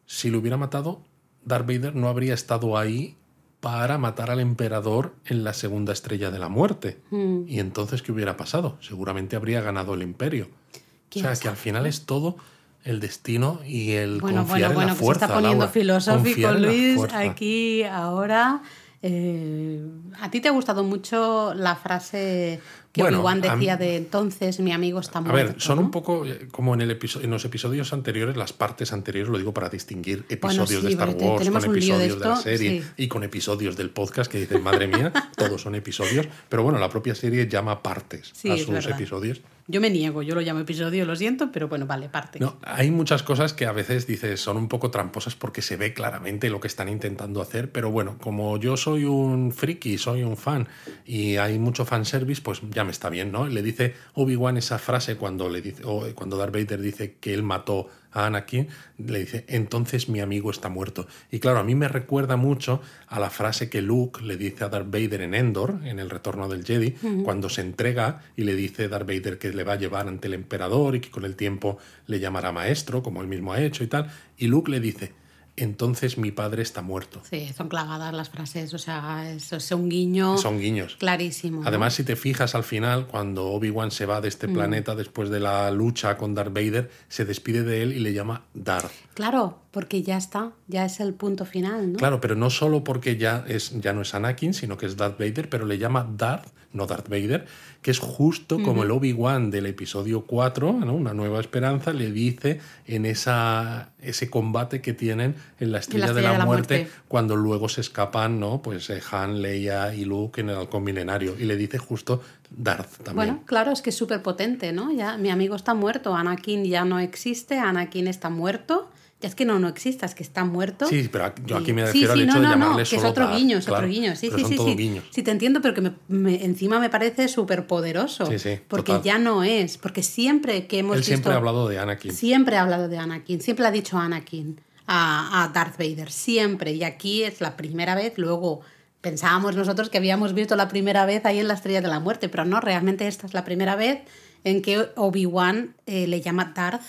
[0.05, 1.01] si lo hubiera matado,
[1.45, 3.15] Darth Vader no habría estado ahí
[3.59, 6.99] para matar al emperador en la segunda estrella de la muerte.
[7.11, 7.43] Mm.
[7.47, 8.77] Y entonces, ¿qué hubiera pasado?
[8.81, 10.45] Seguramente habría ganado el imperio.
[10.45, 10.79] O
[11.11, 12.37] ¿Quién sea, que al final es todo
[12.83, 15.71] el destino y el Bueno, confiar bueno, en bueno, la se está poniendo Laura.
[15.71, 18.61] filosófico Confiar Luis aquí ahora.
[19.03, 19.83] Eh,
[20.19, 22.59] ¿A ti te ha gustado mucho la frase
[22.91, 25.53] que Bueno, Obi-Wan a decía de entonces mi amigo está A muerto?
[25.53, 25.83] ver, son ¿no?
[25.83, 29.37] un poco eh, como en, el episo- en los episodios anteriores, las partes anteriores, lo
[29.37, 32.87] digo para distinguir episodios sí, de Star Wars con de episodios de, la serie sí.
[32.97, 36.27] y con episodios del podcast que dicen, madre mía, todos son episodios.
[36.49, 39.41] Pero bueno, la propia serie llama partes Sí, a sus episodios.
[39.67, 42.39] Yo me niego, yo lo llamo episodio, lo siento, pero bueno, vale, parte.
[42.39, 45.93] No, hay muchas cosas que a veces dices son un poco tramposas porque se ve
[45.93, 50.35] claramente lo que están intentando hacer, pero bueno, como yo soy un friki, soy un
[50.35, 50.67] fan
[51.05, 53.47] y hay mucho fanservice, pues ya me está bien, ¿no?
[53.47, 57.43] Le dice Obi-Wan esa frase cuando le dice o cuando Darth Vader dice que él
[57.43, 58.67] mató a Anakin,
[58.97, 63.19] le dice, "Entonces mi amigo está muerto." Y claro, a mí me recuerda mucho a
[63.19, 66.65] la frase que Luke le dice a Darth Vader en Endor, en el retorno del
[66.65, 66.91] Jedi,
[67.23, 70.33] cuando se entrega y le dice Darth Vader que le va a llevar ante el
[70.33, 73.87] emperador y que con el tiempo le llamará maestro, como él mismo ha hecho y
[73.87, 74.11] tal.
[74.37, 75.13] Y Luke le dice,
[75.57, 77.21] entonces mi padre está muerto.
[77.29, 80.95] Sí, son clavadas las frases, o sea, eso es un guiño Son guiños.
[80.97, 81.61] clarísimo.
[81.61, 81.67] ¿no?
[81.67, 84.33] Además, si te fijas al final, cuando Obi-Wan se va de Mm.
[84.33, 88.13] este planeta después de la lucha con Darth Vader, se despide de él y le
[88.13, 88.91] llama Darth.
[89.21, 91.99] Claro, porque ya está, ya es el punto final, ¿no?
[91.99, 95.19] Claro, pero no solo porque ya, es, ya no es Anakin, sino que es Darth
[95.19, 97.45] Vader, pero le llama Darth, no Darth Vader,
[97.83, 100.95] que es justo como el Obi-Wan del episodio 4, ¿no?
[100.95, 106.23] Una Nueva Esperanza, le dice en esa, ese combate que tienen en la Estrella, de,
[106.23, 108.63] la muerte, cuando luego se escapan, ¿no?
[108.63, 111.35] Pues eh, Han, Leia y Luke en el halcón milenario.
[111.37, 113.15] Y le dice justo Darth también.
[113.15, 114.91] Bueno, claro, es que es súper potente, ¿no?
[114.91, 118.89] Ya, mi amigo está muerto, Anakin ya no existe, Anakin está muerto.
[119.21, 120.87] Es que no, no existe, es que está muerto.
[120.87, 122.83] Sí, pero yo aquí me sí, refiero sí, al no, hecho de no, no, llamarle
[122.89, 124.15] que es otro Darth, guiño, es claro, otro guiño.
[124.15, 124.75] Sí, sí, sí, sí.
[124.75, 125.03] guiños.
[125.11, 128.25] Sí, te entiendo, pero que me- me- encima me parece súper poderoso.
[128.25, 129.03] Sí, sí, porque total.
[129.03, 131.09] ya no es, porque siempre que hemos Él visto...
[131.11, 132.13] siempre ha hablado de Anakin.
[132.13, 136.71] Siempre ha hablado de Anakin, siempre ha dicho Anakin a, a Darth Vader, siempre.
[136.73, 138.61] Y aquí es la primera vez, luego
[139.01, 142.27] pensábamos nosotros que habíamos visto la primera vez ahí en la Estrella de la Muerte,
[142.29, 143.99] pero no, realmente esta es la primera vez
[144.43, 146.81] en que Obi-Wan eh, le llama Darth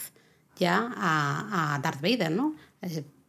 [0.62, 2.54] ya a, a Darth Vader, ¿no?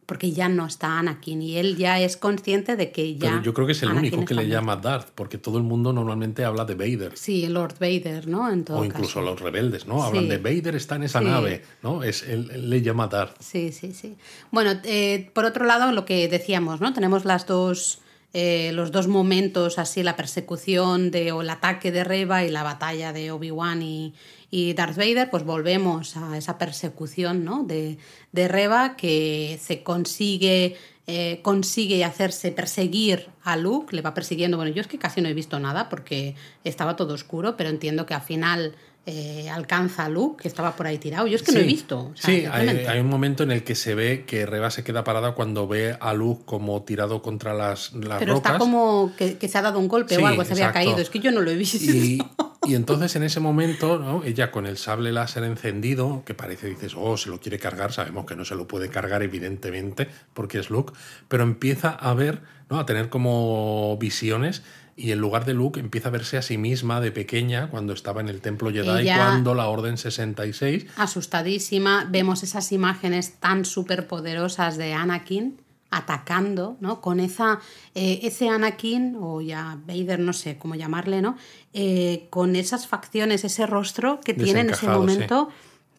[0.06, 3.30] Porque ya no está Anakin y él ya es consciente de que ya...
[3.30, 5.64] Pero yo creo que es el Anakin único que le llama Darth, porque todo el
[5.64, 7.12] mundo normalmente habla de Vader.
[7.16, 8.50] Sí, Lord Vader, ¿no?
[8.50, 9.22] En todo O incluso caso.
[9.22, 10.02] los rebeldes, ¿no?
[10.02, 10.28] Hablan Sí.
[10.30, 11.24] de Vader está en esa Sí.
[11.24, 12.02] nave, ¿no?
[12.02, 13.40] Es, él, él le llama Darth.
[13.40, 14.16] Sí, sí, sí.
[14.50, 16.92] Bueno, eh, por otro lado, lo que decíamos, ¿no?
[16.92, 18.00] Tenemos las dos,
[18.34, 22.62] eh, los dos momentos, así, la persecución de, o el ataque de Reva y la
[22.62, 24.12] batalla de Obi-Wan y,
[24.50, 27.62] y Darth Vader, pues volvemos a esa persecución, ¿no?
[27.62, 27.96] De,
[28.32, 34.58] de Reva que se consigue, eh, consigue hacerse perseguir a Luke, le va persiguiendo.
[34.58, 38.04] Bueno, yo es que casi no he visto nada porque estaba todo oscuro, pero entiendo
[38.04, 38.74] que al final...
[39.06, 41.26] eh, alcanza a Luke, que estaba por ahí tirado.
[41.26, 41.66] Yo es que no he Sí.
[41.68, 41.98] visto.
[42.12, 44.82] o sea, sí, hay, hay un momento en el que se ve que Reba se
[44.82, 48.52] queda parada cuando ve a Luke como tirado contra las, las Pero rocas.
[48.52, 50.96] está como que, que se ha dado un golpe Sí, o algo, se había caído.
[50.98, 51.76] Es que yo no lo he visto.
[51.84, 52.22] Y,
[52.66, 54.24] Y entonces en ese momento, ¿no?
[54.24, 58.24] ella con el sable láser encendido, que parece, dices, oh, se lo quiere cargar, sabemos
[58.24, 60.94] que no se lo puede cargar evidentemente, porque es Luke,
[61.28, 62.40] pero empieza a ver,
[62.70, 62.78] ¿no?
[62.80, 64.62] a tener como visiones
[64.96, 68.20] y en lugar de Luke empieza a verse a sí misma de pequeña cuando estaba
[68.20, 74.76] en el templo Jedi, Ella- cuando la Orden 66 asustadísima, vemos esas imágenes tan superpoderosas
[74.76, 77.00] de Anakin atacando, ¿no?
[77.00, 77.60] Con esa,
[77.94, 81.36] eh, ese Anakin, o ya Vader, no sé cómo llamarle, ¿no?
[81.72, 84.86] Eh, con esas facciones, ese rostro que tiene en ese sí.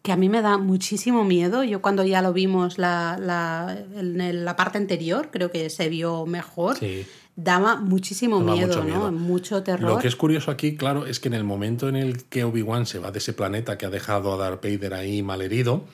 [0.06, 1.64] Que a mí me da muchísimo miedo.
[1.64, 6.26] Yo cuando ya lo vimos la, la- en la parte anterior, creo que se vio
[6.26, 7.04] mejor, Sí.
[7.34, 8.84] daba muchísimo Daba miedo, mucho ¿no?
[8.84, 9.12] miedo.
[9.12, 9.90] Mucho terror.
[9.90, 12.86] Lo que es curioso aquí, claro, es que en el momento en el que Obi-Wan
[12.86, 15.84] se va de ese planeta que ha dejado a Darth Vader ahí malherido,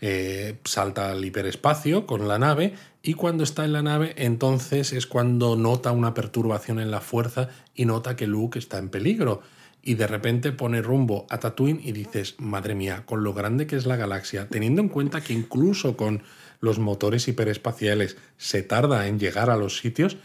[0.00, 5.06] eh, salta al hiperespacio con la nave y cuando está en la nave entonces es
[5.06, 9.42] cuando nota una perturbación en la fuerza y nota que Luke está en peligro.
[9.88, 13.76] Y de repente pone rumbo a Tatooine y dices, madre mía, con lo grande que
[13.76, 16.22] es la galaxia, teniendo en cuenta que incluso con
[16.60, 20.18] los motores hiperespaciales se tarda en llegar a los sitios,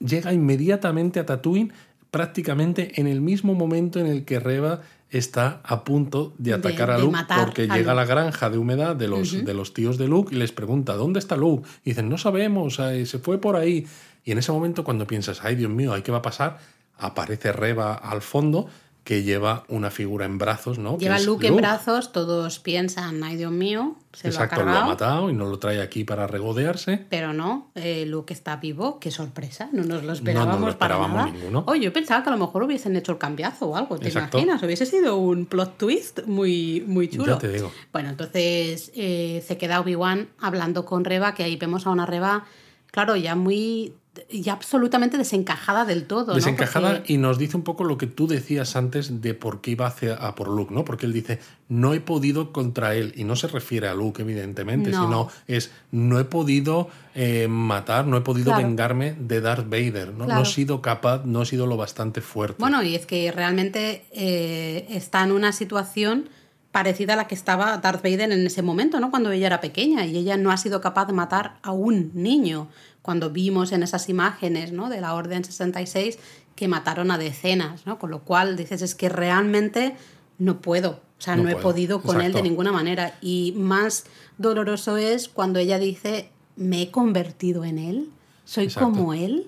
[0.00, 1.72] llega inmediatamente a Tatooine
[2.10, 6.90] prácticamente en el mismo momento en el que Reba está a punto de De- atacar
[6.90, 9.98] a Luke porque a llega a la granja de humedad de los, de los tíos
[9.98, 11.68] de Luke y les pregunta ¿dónde está Luke?
[11.84, 13.86] Y dicen no sabemos, se fue por ahí.
[14.24, 16.58] Y en ese momento cuando piensas ay Dios mío, ¿ay qué va a pasar?
[16.98, 18.66] Aparece Reba al fondo
[19.06, 20.98] que lleva una figura en brazos, ¿no?
[20.98, 24.86] Lleva Luke en brazos, todos piensan, ay Dios mío, se Exacto, lo ha lo ha
[24.86, 27.06] matado y no lo trae aquí para regodearse.
[27.08, 31.10] Pero no, eh, Luke está vivo, qué sorpresa, no nos lo no esperábamos, lo esperábamos
[31.12, 31.38] para nada.
[31.38, 31.62] ninguno.
[31.68, 34.38] Oye, yo pensaba que a lo mejor hubiesen hecho el cambiazo o algo, ¿te Exacto.
[34.38, 34.60] imaginas?
[34.64, 37.26] Hubiese sido un plot twist muy, muy chulo.
[37.34, 37.70] Ya te digo.
[37.92, 42.44] Bueno, entonces eh, se queda Obi-Wan hablando con Reba, que ahí vemos a una Reba,
[42.90, 43.94] claro, ya muy,
[44.30, 46.26] ya absolutamente desencajada del todo.
[46.28, 46.34] ¿no?
[46.34, 49.72] desencajada Porque- y nos dice un poco lo que tú decías antes de por qué
[49.72, 50.84] iba hacia, a por Luke, ¿no?
[50.84, 54.90] Porque él dice, no he podido contra él, y no se refiere a Luke, evidentemente,
[54.90, 55.02] No.
[55.04, 58.66] sino es, no he podido eh, matar, no he podido Claro.
[58.66, 60.26] vengarme de Darth Vader, ¿no?
[60.26, 62.56] No he sido capaz, no he sido lo bastante fuerte.
[62.58, 66.28] Bueno, y es que realmente eh, está en una situación
[66.72, 69.10] parecida a la que estaba Darth Vader en ese momento, ¿no?
[69.10, 72.68] Cuando ella era pequeña y ella no ha sido capaz de matar a un niño.
[73.06, 74.88] Cuando vimos en esas imágenes, ¿no?
[74.88, 76.18] De la Orden 66
[76.56, 78.00] que mataron a decenas, ¿no?
[78.00, 79.94] Con lo cual dices, es que realmente
[80.38, 81.02] no puedo.
[81.16, 83.16] O sea, No no, he podido con él de ninguna manera.
[83.20, 84.06] Y más
[84.38, 88.10] doloroso es cuando ella dice, me he convertido en él,
[88.44, 88.90] soy Exacto.
[88.90, 89.46] como él,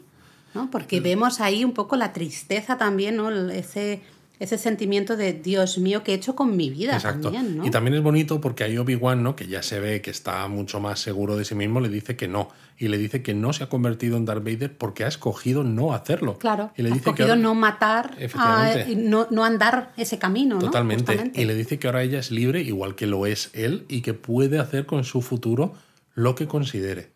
[0.55, 0.71] ¿no?
[0.71, 3.29] Porque vemos ahí un poco la tristeza también, ¿no?
[3.51, 4.03] Ese,
[4.40, 7.31] ese sentimiento de Dios mío, ¿qué he hecho con mi vida Exacto.
[7.33, 7.66] también, ¿no?
[7.66, 9.35] Y también es bonito porque ahí Obi-Wan, ¿no?
[9.35, 12.29] que ya se ve que está mucho más seguro de sí mismo, le dice que
[12.29, 12.48] no.
[12.81, 15.92] Y le dice que no se ha convertido en Darth Vader porque ha escogido no
[15.94, 16.38] hacerlo.
[16.38, 20.55] Claro, Y le dice que cogido ahora- no matar, a- no, no andar ese camino,
[20.55, 20.61] ¿no?
[20.61, 21.33] Totalmente.
[21.35, 24.14] Y le dice que ahora ella es libre, igual que lo es él, y que
[24.14, 25.74] puede hacer con su futuro
[26.14, 27.11] lo que considere.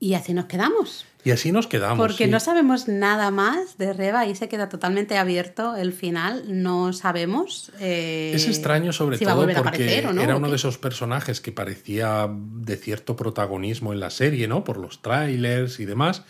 [0.00, 1.04] Y así nos quedamos.
[1.24, 1.98] Y así nos quedamos.
[1.98, 2.30] Porque sí.
[2.30, 7.72] no sabemos nada más de Reba, ahí se queda totalmente abierto el final, no sabemos.
[7.80, 10.78] eh, Es extraño sobre si todo porque aparecer o no, era ¿o uno de esos
[10.78, 14.62] personajes que parecía de cierto protagonismo en la serie, ¿no?
[14.62, 16.22] Por los trailers y demás.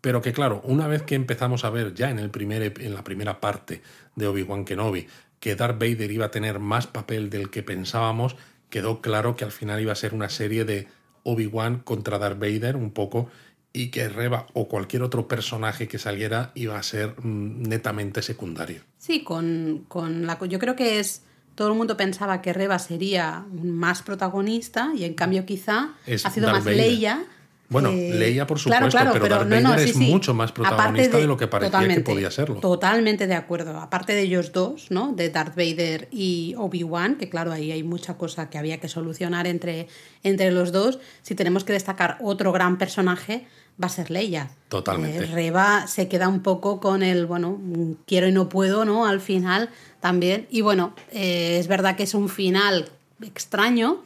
[0.00, 3.04] Pero que claro, una vez que empezamos a ver ya en, el primer, en la
[3.04, 3.82] primera parte
[4.16, 5.06] de Obi-Wan Kenobi
[5.38, 8.36] que Darth Vader iba a tener más papel del que pensábamos,
[8.70, 10.86] quedó claro que al final iba a ser una serie de
[11.24, 13.28] Obi-Wan contra Darth Vader un poco
[13.72, 18.82] y que Reba o cualquier otro personaje que saliera iba a ser mm, netamente secundario.
[18.98, 20.38] Sí, con, con la.
[20.46, 21.22] Yo creo que es.
[21.54, 26.30] Todo el mundo pensaba que Reba sería más protagonista y en cambio quizá Es ha
[26.30, 26.78] sido Darth más Vader.
[26.78, 27.26] Leia.
[27.72, 31.48] Bueno, eh, Leia, por supuesto, pero Darth Vader es mucho más protagonista de lo que
[31.48, 32.56] parecía que podía serlo.
[32.56, 33.78] Totalmente de acuerdo.
[33.78, 35.12] Aparte de ellos dos, ¿no?
[35.12, 39.46] De Darth Vader y Obi-Wan, que claro, ahí hay mucha cosa que había que solucionar
[39.46, 39.88] entre,
[40.22, 40.98] entre los dos.
[41.22, 43.46] Si tenemos que destacar otro gran personaje,
[43.82, 44.50] va a ser Leia.
[44.68, 45.24] Totalmente.
[45.24, 47.58] Eh, Reba se queda un poco con el, bueno,
[48.06, 49.06] quiero y no puedo, ¿no?
[49.06, 50.46] Al final también.
[50.50, 52.90] Y bueno, eh, es verdad que es un final
[53.22, 54.02] extraño,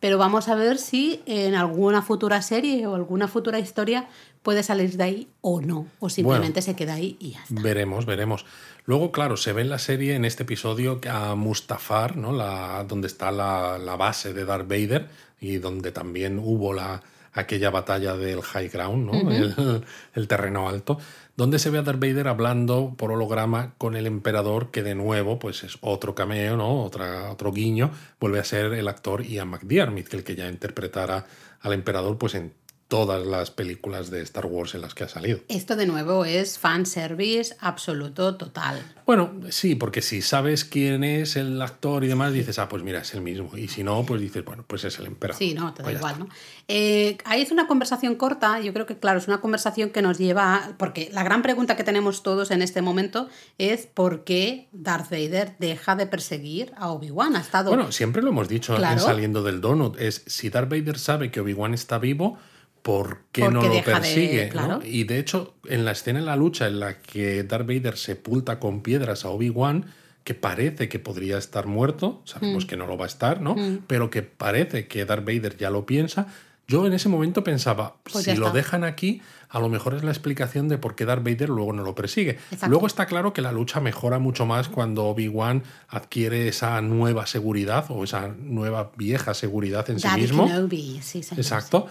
[0.00, 4.08] pero vamos a ver si en alguna futura serie o alguna futura historia
[4.42, 7.60] puede salir de ahí o no, o simplemente se queda ahí y ya está.
[7.60, 8.46] Veremos, veremos.
[8.84, 12.32] Luego, claro, se ve en la serie, en este episodio, a Mustafar, ¿no?
[12.32, 15.08] La, donde está la, la base de Darth Vader
[15.40, 19.30] y donde también hubo la, aquella batalla del High Ground, ¿no?
[19.30, 19.84] el,
[20.14, 20.98] el terreno alto,
[21.38, 25.38] donde se ve a Darth Vader hablando por holograma con el emperador, que de nuevo,
[25.38, 26.82] pues es otro cameo, ¿no?
[26.82, 31.26] Otra, otro guiño, vuelve a ser el actor Ian McDiarmid, el que ya interpretara
[31.60, 32.54] al emperador, pues en
[32.88, 35.40] todas las películas de Star Wars en las que ha salido.
[35.48, 38.80] Esto de nuevo es fanservice absoluto total.
[39.06, 43.00] Bueno, sí, porque si sabes quién es el actor y demás, dices, ah, pues mira,
[43.00, 43.50] es el mismo.
[43.56, 45.38] Y si no, pues dices, bueno, pues es el emperador.
[45.38, 46.24] Sí, no, te da Pues igual, está.
[46.24, 46.30] ¿no?
[46.68, 50.16] Eh, ahí es una conversación corta, yo creo que, claro, es una conversación que nos
[50.18, 50.56] lleva.
[50.56, 53.28] a- Porque la gran pregunta que tenemos todos en este momento
[53.58, 57.36] es por qué Darth Vader deja de perseguir a Obi-Wan.
[57.36, 57.68] Ha estado.
[57.70, 61.40] Bueno, siempre lo hemos dicho en saliendo del donut, es si Darth Vader sabe que
[61.40, 62.38] Obi-Wan está vivo,
[62.82, 64.44] ¿por qué ¿Por no lo deja de- persigue?
[64.46, 64.50] no?
[64.52, 64.80] claro.
[64.84, 68.58] Y de hecho, en la escena en la lucha en la que Darth Vader sepulta
[68.58, 69.86] con piedras a Obi-Wan,
[70.24, 72.68] que parece que podría estar muerto, sabemos Mm.
[72.68, 73.56] que no lo va a estar, ¿no?
[73.86, 76.26] Pero que parece que Darth Vader ya lo piensa.
[76.70, 80.10] Yo en ese momento pensaba, Pues si lo dejan aquí, a lo mejor es la
[80.10, 82.32] explicación de por qué Darth Vader luego no lo persigue.
[82.50, 82.66] Exacto.
[82.68, 87.86] Luego está claro que la lucha mejora mucho más cuando Obi-Wan adquiere esa nueva seguridad
[87.88, 90.46] o esa nueva vieja seguridad en sí Daddy mismo.
[90.46, 91.40] Kenobi, sí, señor.
[91.40, 91.86] Exacto.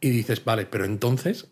[0.00, 1.48] Y dices, vale, pero entonces,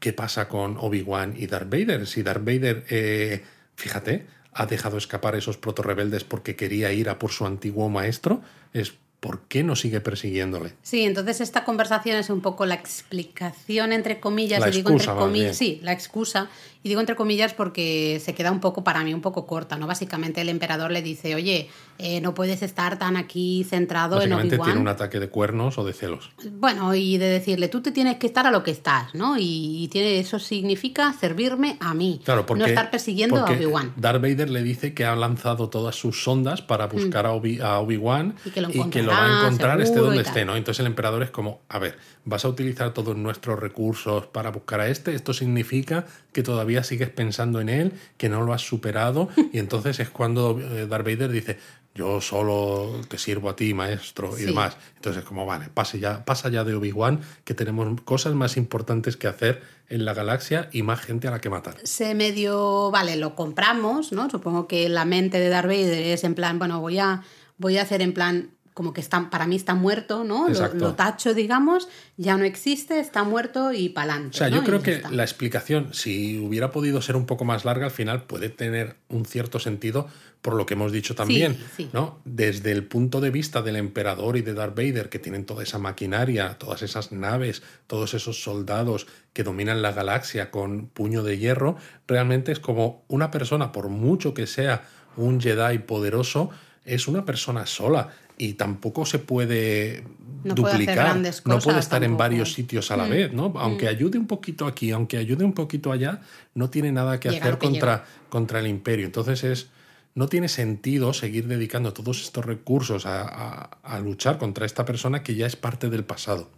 [0.00, 2.06] ¿qué pasa con Obi-Wan y Darth Vader?
[2.06, 3.42] Si Darth Vader, eh,
[3.76, 8.42] fíjate, ha dejado escapar esos proto-rebeldes porque quería ir a por su antiguo maestro,
[8.72, 10.74] es ¿por qué no sigue persiguiéndole?
[10.82, 15.12] Sí, entonces esta conversación es un poco la explicación, entre comillas, La y digo excusa,
[15.12, 16.50] entre comillas, sí, la excusa,
[16.84, 19.88] y digo entre comillas porque se queda un poco, para mí, un poco corta, ¿no?
[19.88, 21.68] Básicamente el emperador le dice, oye,
[21.98, 24.62] eh, no puedes estar tan aquí centrado en Obi-Wan.
[24.64, 26.30] tiene un ataque de cuernos o de celos.
[26.52, 29.36] Bueno, y de decirle, tú te tienes que estar a lo que estás, ¿no?
[29.38, 33.94] Y, y tiene, eso significa servirme a mí, Claro, porque, no estar persiguiendo a Obi-Wan.
[33.96, 37.78] Darth Vader le dice que ha lanzado todas sus sondas para buscar a Obi- a
[37.80, 38.70] Obi-Wan Mm.
[38.74, 40.54] Y que lo va a encontrar esté donde y esté, ¿no?
[40.56, 44.80] Entonces el emperador es como, a ver, ¿vas a utilizar todos nuestros recursos para buscar
[44.80, 45.14] a este?
[45.14, 50.00] Esto significa que todavía sigues pensando en él, que no lo has superado, y entonces
[50.00, 51.58] es cuando eh, Darth Vader dice,
[51.94, 54.76] yo solo te sirvo a ti, maestro, y demás.
[54.96, 59.16] Entonces es como, vale, pase ya, pasa ya de Obi-Wan, que tenemos cosas más importantes
[59.16, 61.76] que hacer en la galaxia y más gente a la que matar.
[61.84, 64.28] se medio, vale, lo compramos, ¿no?
[64.28, 67.22] Supongo que la mente de Darth Vader es en plan, bueno, voy a,
[67.58, 70.48] voy a hacer en plan como que está, para mí está muerto, ¿no?
[70.48, 74.36] Lo, tacho, digamos, ya no existe, está muerto y pa'lante.
[74.36, 74.56] O sea, ¿no?
[74.56, 75.10] yo creo que está.
[75.10, 79.26] la explicación, si hubiera podido ser un poco más larga, al final puede tener un
[79.26, 80.08] cierto sentido
[80.42, 81.88] por lo que hemos dicho también, sí.
[81.92, 82.18] ¿no?
[82.24, 85.78] Desde el punto de vista del emperador y de Darth Vader, que tienen toda esa
[85.78, 91.76] maquinaria, todas esas naves, todos esos soldados que dominan la galaxia con puño de hierro,
[92.06, 94.82] realmente es como una persona, por mucho que sea
[95.16, 96.50] un Jedi poderoso,
[96.84, 100.04] es una persona sola y tampoco se puede
[100.42, 103.52] No duplicar, no puede estar en varios sitios a la vez, ¿no?
[103.56, 106.20] Aunque ayude un poquito aquí, aunque ayude un poquito allá,
[106.54, 109.06] no tiene nada que Llega hacer que contra, contra el imperio.
[109.06, 109.68] Entonces es
[110.16, 115.22] no tiene sentido seguir dedicando todos estos recursos a, a- a luchar contra esta persona
[115.24, 116.48] que ya es parte del pasado.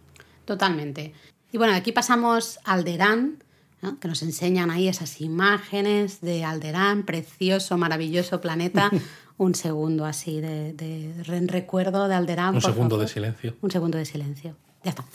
[0.45, 1.13] Totalmente.
[1.51, 3.43] Y bueno, aquí pasamos a Alderán,
[3.81, 3.99] ¿no?
[3.99, 8.91] que nos enseñan ahí esas imágenes de Alderán, precioso, maravilloso planeta.
[9.37, 12.55] Un segundo así de, de re- recuerdo de Alderán.
[12.55, 13.05] Un segundo favor.
[13.07, 13.55] de silencio.
[13.61, 14.55] Un segundo de silencio.
[14.83, 15.05] Ya está.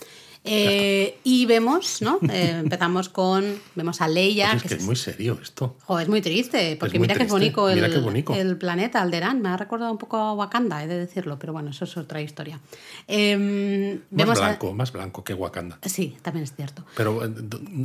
[0.45, 2.19] Eh, y vemos, ¿no?
[2.29, 3.45] Eh, empezamos con.
[3.77, 4.51] Vemos a Leia.
[4.51, 5.77] Pues es que que es muy serio esto.
[5.87, 8.35] Jo, es muy triste, porque muy mira que es triste, bonito el, mira qué bonito.
[8.35, 9.41] el planeta, Alderán.
[9.41, 12.21] Me ha recordado un poco a Wakanda, he de decirlo, pero bueno, eso es otra
[12.21, 12.59] historia.
[13.07, 15.79] Em, Más vemos a- blanco, más blanco que Wakanda.
[15.85, 16.85] Sí, también es cierto.
[16.97, 17.31] Pero, eh,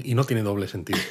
[0.04, 0.98] y no tiene doble sentido.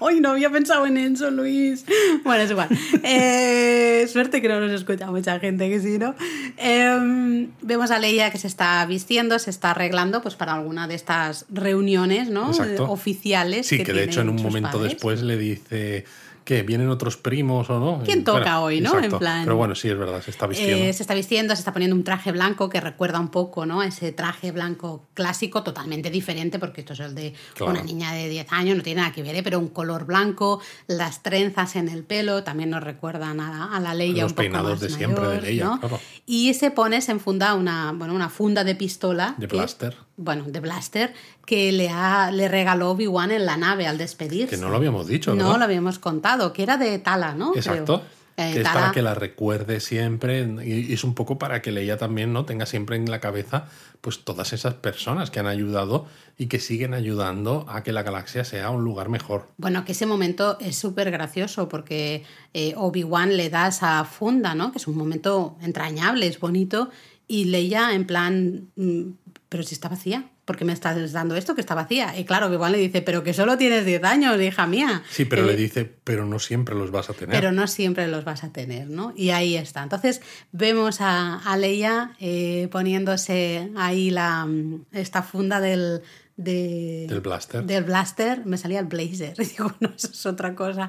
[0.00, 1.84] Hoy no había pensado en eso, Luis.
[2.24, 2.68] Bueno, es igual.
[3.02, 6.14] Eh, suerte que no nos escucha mucha gente, que sí, ¿no?
[6.56, 10.94] Em, vemos a Leia que se está vistiendo, se está arreglando pues para alguna de
[10.94, 12.48] estas reuniones, ¿no?
[12.48, 12.90] Exacto.
[12.90, 13.66] Oficiales.
[13.66, 14.92] Sí, que, de hecho en un momento padres.
[14.92, 16.04] después le dice
[16.48, 18.02] que vienen otros primos o no.
[18.06, 18.88] ¿Quién toca bueno, hoy, no?
[18.94, 19.16] exacto.
[19.16, 20.82] En plan- Pero bueno, sí, es verdad, se está vistiendo.
[20.86, 23.82] Eh, se está vistiendo, se está poniendo un traje blanco que recuerda un poco, ¿no?
[23.82, 27.72] Ese traje blanco clásico, totalmente diferente, porque esto es el de Claro.
[27.72, 29.42] una niña de 10 años, no tiene nada que ver, ¿eh?
[29.42, 33.92] pero un color blanco, las trenzas en el pelo, también nos recuerdan a, a la
[33.92, 35.80] Leia Los un poco peinados más de siempre de mayor, Leia, ¿no?
[35.80, 36.00] claro.
[36.24, 39.34] Y se pone, se enfunda una, bueno, una funda de pistola.
[39.36, 39.94] De blaster.
[40.18, 41.14] Bueno, de blaster,
[41.46, 44.56] que le, ha, le regaló Obi-Wan en la nave al despedirse.
[44.56, 45.58] Que no lo habíamos dicho, No ¿no?
[45.58, 47.52] lo habíamos contado, que era de Tala, ¿no?
[47.52, 47.60] Creo.
[47.60, 48.02] Exacto.
[48.36, 51.96] Eh, que es para que la recuerde siempre y es un poco para que Leia
[51.96, 53.66] también no tenga siempre en la cabeza
[54.00, 56.06] pues todas esas personas que han ayudado
[56.36, 59.48] y que siguen ayudando a que la galaxia sea un lugar mejor.
[59.56, 62.22] Bueno, que ese momento es súper gracioso porque
[62.54, 64.70] eh, Obi-Wan le da esa funda, ¿no?
[64.70, 66.90] Que es un momento entrañable, es bonito,
[67.26, 70.30] y Leia en plan, mm, pero si está vacía.
[70.44, 72.18] ¿por qué me estás dando esto que está vacía?
[72.18, 75.02] Y claro, Obi-Wan le dice, pero que solo tienes 10 años, hija mía.
[75.10, 77.36] Sí, pero Eh, le dice, pero no siempre los vas a tener.
[77.36, 79.12] pero no siempre los vas a tener, ¿no?
[79.14, 79.82] Y ahí está.
[79.82, 80.22] Entonces
[80.52, 86.00] vemos a, a Leia eh, poniéndose ahí la, mm, esta funda del,
[86.38, 87.62] de- Del blaster.
[87.64, 89.36] Del blaster, me salía el blazer.
[89.38, 90.88] Digo, no, eso es otra cosa.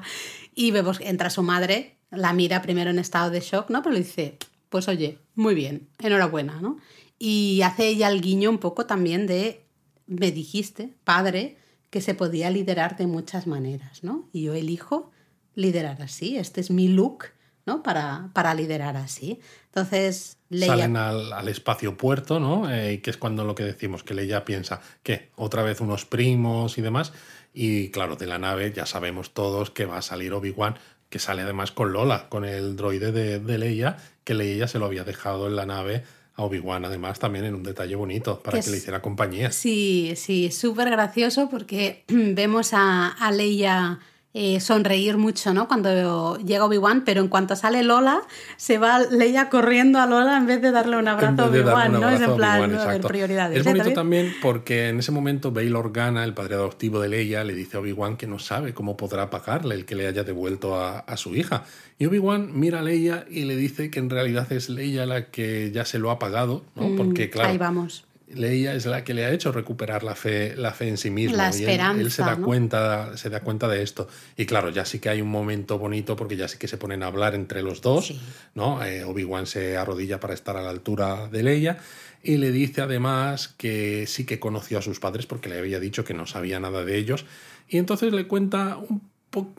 [0.54, 3.82] Y vemos que entra su madre, la mira primero en estado de shock, ¿no?
[3.82, 4.38] Pero le dice,
[4.70, 6.78] pues oye, muy bien, enhorabuena, ¿no?
[7.22, 9.66] Y hace ella el guiño un poco también de,
[10.06, 11.58] me dijiste, padre,
[11.90, 14.30] que se podía liderar de muchas maneras, ¿no?
[14.32, 15.10] Y yo elijo
[15.54, 17.26] liderar así, este es mi look,
[17.66, 17.82] ¿no?
[17.82, 19.38] Para, para liderar así.
[19.66, 20.38] Entonces.
[20.50, 22.72] Salen al, al espacio puerto, ¿no?
[22.72, 26.78] Eh, que es cuando lo que decimos, que Leia piensa, que Otra vez unos primos
[26.78, 27.12] y demás.
[27.52, 30.78] Y claro, de la nave ya sabemos todos que va a salir Obi-Wan,
[31.10, 34.86] que sale además con Lola, con el droide de, de Leia, que Leia se lo
[34.86, 36.04] había dejado en la nave
[36.36, 39.52] a Obi-Wan, además también en un detalle bonito, para Que que le hiciera compañía.
[39.52, 43.98] Sí, sí, súper gracioso porque vemos a, a Leia
[44.32, 45.66] eh, sonreír mucho, ¿no?
[45.66, 48.22] Cuando llega Obi-Wan, pero en cuanto sale Lola,
[48.56, 51.92] se va Leia corriendo a Lola en vez de darle un abrazo En a Obi-Wan,
[51.92, 52.08] ¿no?
[52.08, 53.08] Es en plan, exacto.
[53.08, 53.58] prioridades.
[53.58, 53.70] Es ¿eh?
[53.70, 54.26] bonito ¿También?
[54.26, 57.80] también porque en ese momento Bail Organa, el padre adoptivo de Leia, le dice a
[57.80, 61.34] Obi-Wan que no sabe cómo podrá pagarle el que le haya devuelto a, a su
[61.34, 61.64] hija.
[61.98, 65.70] Y Obi-Wan mira a Leia y le dice que en realidad es Leia la que
[65.72, 66.96] ya se lo ha pagado, ¿no?
[66.96, 68.04] Porque Mm, claro, Ahí vamos.
[68.34, 71.36] Leia es la que le ha hecho recuperar la fe, la fe en sí mismo.
[71.36, 72.44] La y él- esperanza, él, se da ¿no?
[72.44, 74.08] cuenta, se da cuenta de esto.
[74.36, 77.02] Y claro, ya sí que hay un momento bonito porque ya sí que se ponen
[77.02, 78.06] a hablar entre los dos.
[78.06, 78.20] Sí.
[78.54, 78.84] ¿no?
[78.84, 81.78] Eh, Obi-Wan se arrodilla para estar a la altura de Leia
[82.22, 86.04] y le dice además que sí que conoció a sus padres porque le había dicho
[86.04, 87.24] que no sabía nada de ellos.
[87.68, 89.09] Y entonces le cuenta un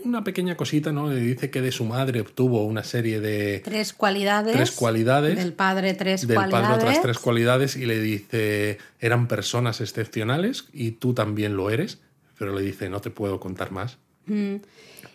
[0.04, 1.10] una pequeña cosita, ¿no?
[1.10, 4.54] Le dice que de su madre obtuvo una serie de Tres cualidades.
[4.54, 5.38] Tres cualidades.
[5.38, 6.68] Del padre, tres del cualidades.
[6.68, 12.00] padre otras tres cualidades y le dice eran personas excepcionales y tú también lo eres,
[12.38, 13.98] pero le dice no te puedo contar más.
[14.26, 14.56] Mm.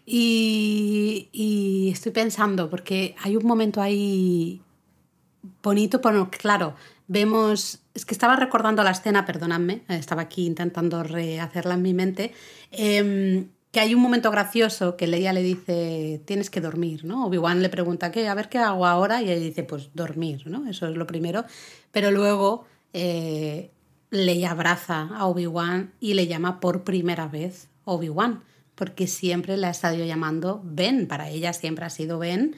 [0.07, 4.63] Y, y estoy pensando, porque hay un momento ahí
[5.63, 6.75] bonito, bueno, claro,
[7.09, 12.33] vemos, es que estaba recordando la escena, perdonadme, estaba aquí intentando rehacerla en mi mente,
[12.71, 17.27] em, que hay un momento gracioso que Leia le dice, tienes que dormir, ¿no?
[17.27, 18.27] Obi-Wan le pregunta, ¿qué?
[18.27, 20.67] A ver qué hago ahora, y ella dice, pues dormir, ¿no?
[20.67, 21.45] Eso es lo primero,
[21.93, 22.65] pero luego
[22.95, 23.71] eh,
[24.09, 28.45] Leia abraza a Obi-Wan y le llama por primera vez Obi-Wan,
[28.77, 32.57] porque siempre le ha estado llamando Ben, para ella siempre ha sido Ben,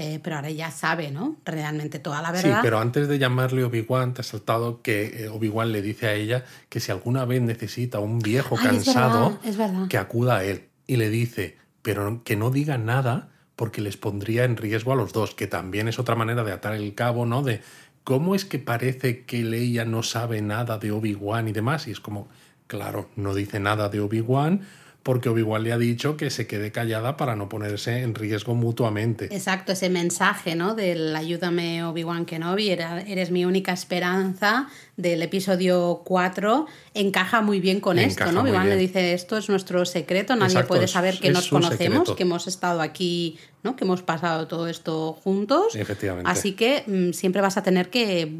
[0.00, 1.38] eh, pero ahora ya sabe, ¿no?
[1.44, 2.58] Realmente toda la verdad.
[2.58, 6.14] Sí, pero antes de llamarle Obi-Wan, te ha saltado que eh, Obi-Wan le dice a
[6.14, 9.88] ella que si alguna vez necesita un viejo Ay, es cansado, verdad, es verdad.
[9.88, 10.68] que acuda a él.
[10.86, 15.12] Y le dice, pero que no diga nada porque les pondría en riesgo a los
[15.12, 17.42] dos, que también es otra manera de atar el cabo, ¿no?
[17.42, 17.60] De
[18.04, 21.88] cómo es que parece que Leia no sabe nada de Obi-Wan y demás.
[21.88, 22.28] Y es como,
[22.68, 24.60] claro, no dice nada de Obi-Wan
[25.02, 29.26] porque Obi-Wan le ha dicho que se quede callada para no ponerse en riesgo mutuamente.
[29.34, 30.74] Exacto, ese mensaje, ¿no?
[30.74, 34.68] Del ayúdame Obi-Wan Kenobi, eres mi única esperanza
[34.98, 38.42] del episodio 4, encaja muy bien con esto, ¿no?
[38.42, 42.16] Obi-Wan le dice, esto es nuestro secreto, nadie Exacto, puede saber que nos conocemos, secreto.
[42.16, 43.76] que hemos estado aquí, ¿no?
[43.76, 45.76] Que hemos pasado todo esto juntos.
[45.76, 46.28] Efectivamente.
[46.28, 48.38] Así que mm, siempre vas a tener que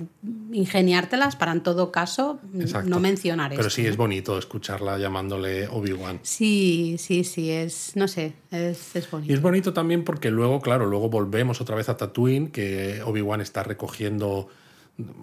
[0.53, 2.91] ingeniártelas para en todo caso mm, Exacto.
[2.91, 3.91] no mencionar Pero esto, sí ¿no?
[3.91, 6.19] es bonito escucharla llamándole Obi-Wan.
[6.25, 9.33] Sí, sí, sí, es, no sé, es, es bonito.
[9.33, 13.41] Y es bonito también porque luego, claro, luego volvemos otra vez a Tatooine, que Obi-Wan
[13.41, 14.49] está recogiendo,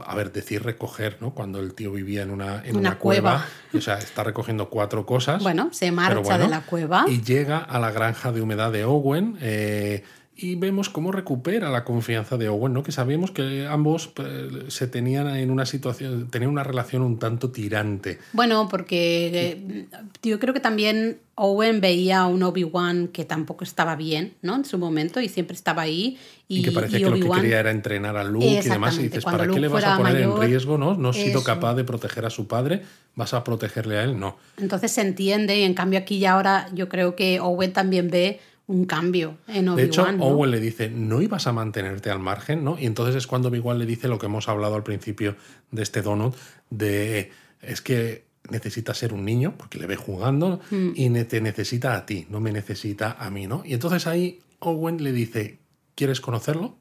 [0.05, 1.33] a ver, decir recoger, ¿no?
[1.33, 3.31] Cuando el tío vivía en una, en Una una, cueva.
[3.31, 3.45] cueva.
[3.77, 5.43] O sea, está recogiendo cuatro cosas.
[5.43, 7.05] Bueno, se marcha bueno, de la cueva.
[7.07, 9.37] Y llega a la granja de humedad de Owen.
[9.41, 10.03] eh,
[10.37, 12.83] y vemos cómo recupera la confianza de Owen, ¿no?
[12.83, 17.51] Que sabíamos que ambos eh, se tenían en una situación, tenían una relación un tanto
[17.51, 18.19] tirante.
[18.33, 19.85] Bueno, porque eh,
[20.23, 24.55] yo creo que también Owen veía a un Obi-Wan que tampoco estaba bien, ¿no?
[24.55, 26.17] En su momento y siempre estaba ahí.
[26.49, 28.97] Y, Y, que parece y que lo que quería era entrenar a Luke y demás.
[28.99, 30.77] Y dices, cuando ¿para qué Luke le vas a poner mayor, en riesgo?
[30.77, 30.95] ¿No?
[30.95, 31.43] No has sido eso.
[31.43, 32.81] capaz de proteger a su padre,
[33.15, 34.37] vas a protegerle a él, no.
[34.57, 38.41] Entonces se entiende y en cambio aquí y ahora yo creo que Owen también ve
[38.67, 39.75] un cambio en Obi-Wan.
[39.77, 40.25] De hecho, ¿no?
[40.25, 42.77] Owen le dice, no ibas a mantenerte al margen, ¿no?
[42.79, 45.35] Y entonces es cuando Obi-Wan le dice lo que hemos hablado al principio
[45.71, 46.35] de este donut,
[46.69, 50.89] de es que necesita ser un niño, porque le ve jugando, Mm.
[50.95, 53.63] y te necesita a ti, no me necesita a mí, ¿no?
[53.65, 55.59] Y entonces ahí Owen le dice,
[55.95, 56.77] ¿quieres conocerlo?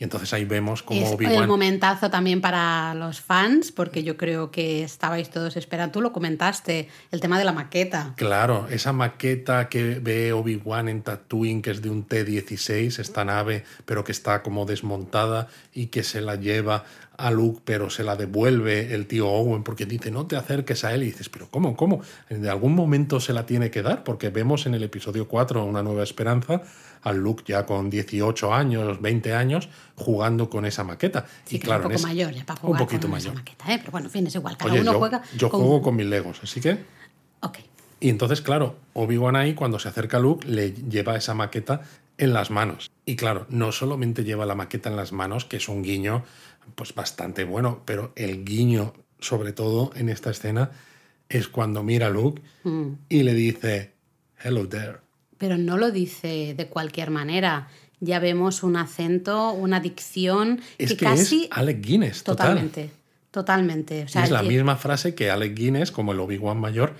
[0.00, 4.52] Y entonces ahí vemos como Es el momentazo también para los fans, porque yo creo
[4.52, 5.94] que estabais todos esperando.
[5.94, 8.12] Tú lo comentaste, el tema de la maqueta.
[8.16, 13.64] Claro, esa maqueta que ve Obi-Wan en Tatooine, que es de un T-16, esta nave,
[13.86, 16.84] pero que está como desmontada y que se la lleva
[17.18, 20.94] a Luke, pero se la devuelve el tío Owen porque dice no te acerques a
[20.94, 21.76] él y dices, pero ¿cómo?
[21.76, 22.00] ¿Cómo?
[22.30, 25.82] De algún momento se la tiene que dar porque vemos en el episodio 4, Una
[25.82, 26.62] nueva esperanza,
[27.02, 31.26] a Luke ya con 18 años, 20 años, jugando con esa maqueta.
[31.44, 33.32] Sí, y claro, un poco ese- mayor ya para jugar un poquito con mayor.
[33.32, 33.78] esa maqueta, ¿eh?
[33.80, 34.56] Pero bueno, en fin, es igual.
[34.56, 36.78] Cada Oye, uno yo, juega yo con- juego con mis Legos, así que...
[37.40, 37.58] Ok.
[38.00, 41.80] Y entonces, claro, Obi-Wan ahí, cuando se acerca a Luke, le lleva esa maqueta
[42.16, 42.90] en las manos.
[43.04, 46.22] Y claro, no solamente lleva la maqueta en las manos, que es un guiño
[46.74, 50.70] pues bastante bueno, pero el guiño, sobre todo en esta escena,
[51.28, 52.92] es cuando mira a Luke Mm.
[53.08, 53.92] y le dice,
[54.42, 54.98] hello there.
[55.38, 57.68] Pero no lo dice de cualquier manera.
[58.00, 61.44] Ya vemos un acento, una dicción Es que, que casi...
[61.44, 62.48] es Alec Guinness, total.
[62.48, 62.90] totalmente.
[63.30, 64.04] Totalmente.
[64.04, 66.94] O sea, es la que- misma frase que Alec Guinness, como el Obi-Wan mayor,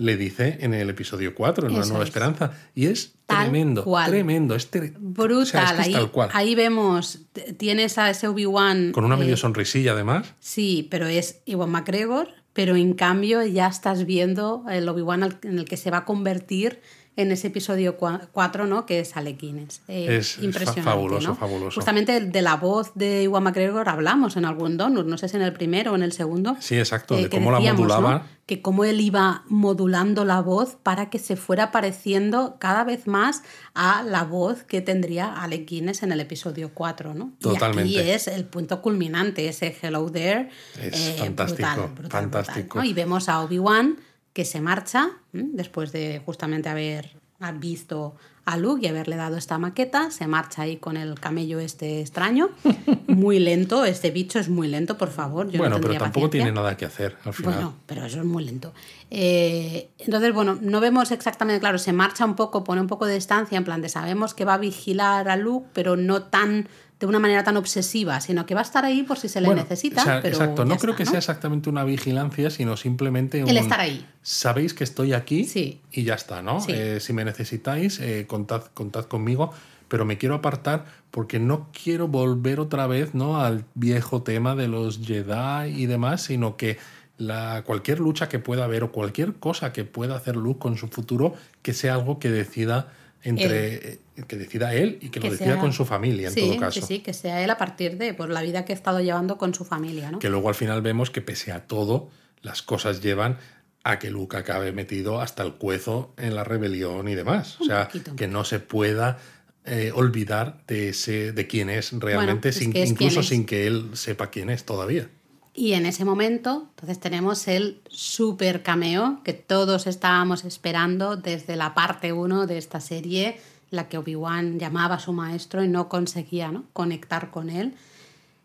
[0.00, 2.08] le dice en el episodio 4, en Una Eso Nueva es.
[2.08, 2.52] Esperanza.
[2.74, 4.10] Y es Tal tremendo, cual.
[4.10, 4.54] tremendo.
[4.54, 5.42] Es Brutal.
[5.42, 6.30] o sea, es que es ahí, tal cual.
[6.32, 7.20] ahí vemos,
[7.56, 8.92] tienes a ese Obi-Wan.
[8.92, 10.34] Con una eh, medio sonrisilla, además.
[10.40, 15.64] Sí, pero es Iwan McGregor, pero en cambio ya estás viendo el Obi-Wan en el
[15.66, 16.80] que se va a convertir
[17.16, 18.86] en ese episodio 4, ¿no?
[18.86, 19.82] Que es Alec Guinness.
[19.88, 21.34] Eh, Es- es impresionante, fabuloso, ¿no?
[21.34, 21.74] fabuloso.
[21.74, 25.42] Justamente de la voz de Iwan McGregor hablamos en algún donut, no sé si en
[25.42, 26.56] el primero o en el segundo.
[26.60, 27.86] Sí, exacto, de que cómo la decíamos, ¿no?
[27.88, 28.26] modulaba.
[28.46, 33.42] Que cómo él iba modulando la voz para que se fuera pareciendo cada vez más
[33.74, 37.32] a la voz que tendría Alec Guinness en el episodio 4, ¿no?
[37.40, 37.90] Totalmente.
[37.90, 40.48] Y aquí es el punto culminante, ese Hello There.
[40.80, 42.78] Es fantástico, fantástico.
[42.78, 42.84] ¿no?
[42.84, 43.98] Y vemos a Obi-Wan
[44.32, 45.50] que se marcha ¿m?
[45.52, 47.16] después de justamente haber
[47.54, 48.14] visto
[48.44, 52.50] a Luke y haberle dado esta maqueta, se marcha ahí con el camello este extraño,
[53.06, 55.46] muy lento, este bicho es muy lento, por favor.
[55.46, 56.46] Yo no bueno, pero tendría tampoco paciencia.
[56.46, 57.54] tiene nada que hacer al final.
[57.54, 58.72] Bueno, pero eso es muy lento.
[59.10, 63.14] Eh, entonces, bueno, no vemos exactamente, claro, se marcha un poco, pone un poco de
[63.14, 66.68] distancia, en plan de sabemos que va a vigilar a Luke, pero no tan
[67.00, 69.46] de una manera tan obsesiva, sino que va a estar ahí por si se le
[69.46, 70.02] Bueno, necesita.
[70.02, 73.48] o sea, pero exacto, no creo está, que sea exactamente una vigilancia, sino simplemente un...
[73.48, 74.06] El estar ahí.
[74.20, 75.80] Sabéis que estoy aquí Sí.
[75.90, 76.60] y ya está, ¿no?
[76.60, 76.72] Sí.
[76.74, 79.50] Eh, si me necesitáis, eh, contad, contad conmigo,
[79.88, 83.40] pero me quiero apartar porque no quiero volver otra vez ¿no?
[83.40, 86.76] al viejo tema de los Jedi y demás, sino que
[87.16, 90.88] la, cualquier lucha que pueda haber o cualquier cosa que pueda hacer Luke con su
[90.88, 92.92] futuro, que sea algo que decida
[93.22, 96.56] entre eh, que decida él y que, lo decida sea- con su familia en todo
[96.56, 96.80] caso.
[96.80, 99.38] Sí, sí, que sea él a partir de pues, la vida que ha estado llevando
[99.38, 100.18] con su familia, ¿no?
[100.18, 102.10] Que luego al final vemos que pese a todo,
[102.42, 103.38] las cosas llevan
[103.82, 107.60] a que Luke acabe metido hasta el cuezo en la rebelión y demás.
[107.60, 108.14] O sea, poquito.
[108.16, 109.18] que no se pueda
[109.64, 113.90] eh, olvidar de ese, de quién es realmente, sin, que es incluso sin que él
[113.94, 115.08] sepa quién es todavía.
[115.52, 121.74] Y en ese momento, entonces tenemos el super cameo que todos estábamos esperando desde la
[121.74, 123.40] parte 1 de esta serie,
[123.70, 126.64] la que Obi-Wan llamaba a su maestro y no conseguía ¿no?
[126.72, 127.74] conectar con él.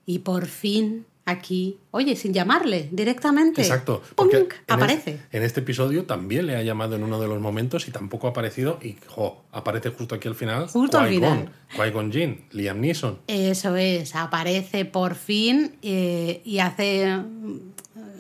[0.06, 4.02] Y por fin aquí, oye, sin llamarle directamente, Exacto.
[4.16, 4.28] ¡pum!
[4.30, 5.12] Porque en aparece.
[5.16, 8.28] este- en este episodio también le ha llamado en uno de los momentos y tampoco
[8.28, 8.78] ha aparecido.
[8.82, 10.68] Y jo, aparece justo aquí al final.
[10.68, 11.50] Justo al final.
[11.76, 13.20] Qui-Gon Jinn, Liam Neeson.
[13.28, 17.18] Eso es, aparece por fin eh, y hace.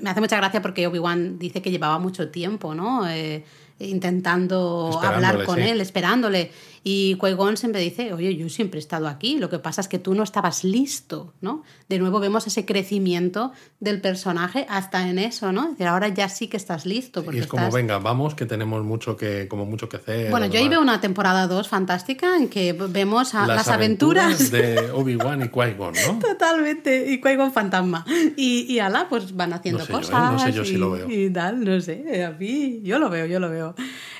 [0.01, 3.07] Me hace mucha gracia porque Obi-Wan dice que llevaba mucho tiempo, ¿no?
[3.07, 3.43] Eh,
[3.79, 5.63] intentando hablar con sí.
[5.63, 6.51] él, esperándole.
[6.87, 9.97] Y Qui-Gon siempre dice, oye, yo siempre he estado aquí, lo que pasa es que
[9.97, 11.63] tú no estabas listo, ¿no?
[11.89, 15.63] De nuevo vemos ese crecimiento del personaje hasta en eso, ¿no?
[15.63, 17.23] Es decir, ahora ya sí que estás listo.
[17.23, 20.29] Porque Y es como, estás- venga, vamos, que tenemos mucho que, como mucho que hacer.
[20.29, 24.51] Bueno, yo ahí veo una temporada 2 fantástica en que vemos a las, las aventuras
[24.51, 26.19] de Obi-Wan y Qui-Gon, ¿no?
[26.19, 28.05] Totalmente, y Qui-Gon fantasma.
[28.37, 30.01] Y, y ala, pues van haciendo No sé yo, ¿eh?
[30.01, 30.31] cosas.
[30.33, 31.09] No sé yo y, si lo veo.
[31.09, 33.73] Y tal, no sé, a mí, yo lo veo, yo lo veo.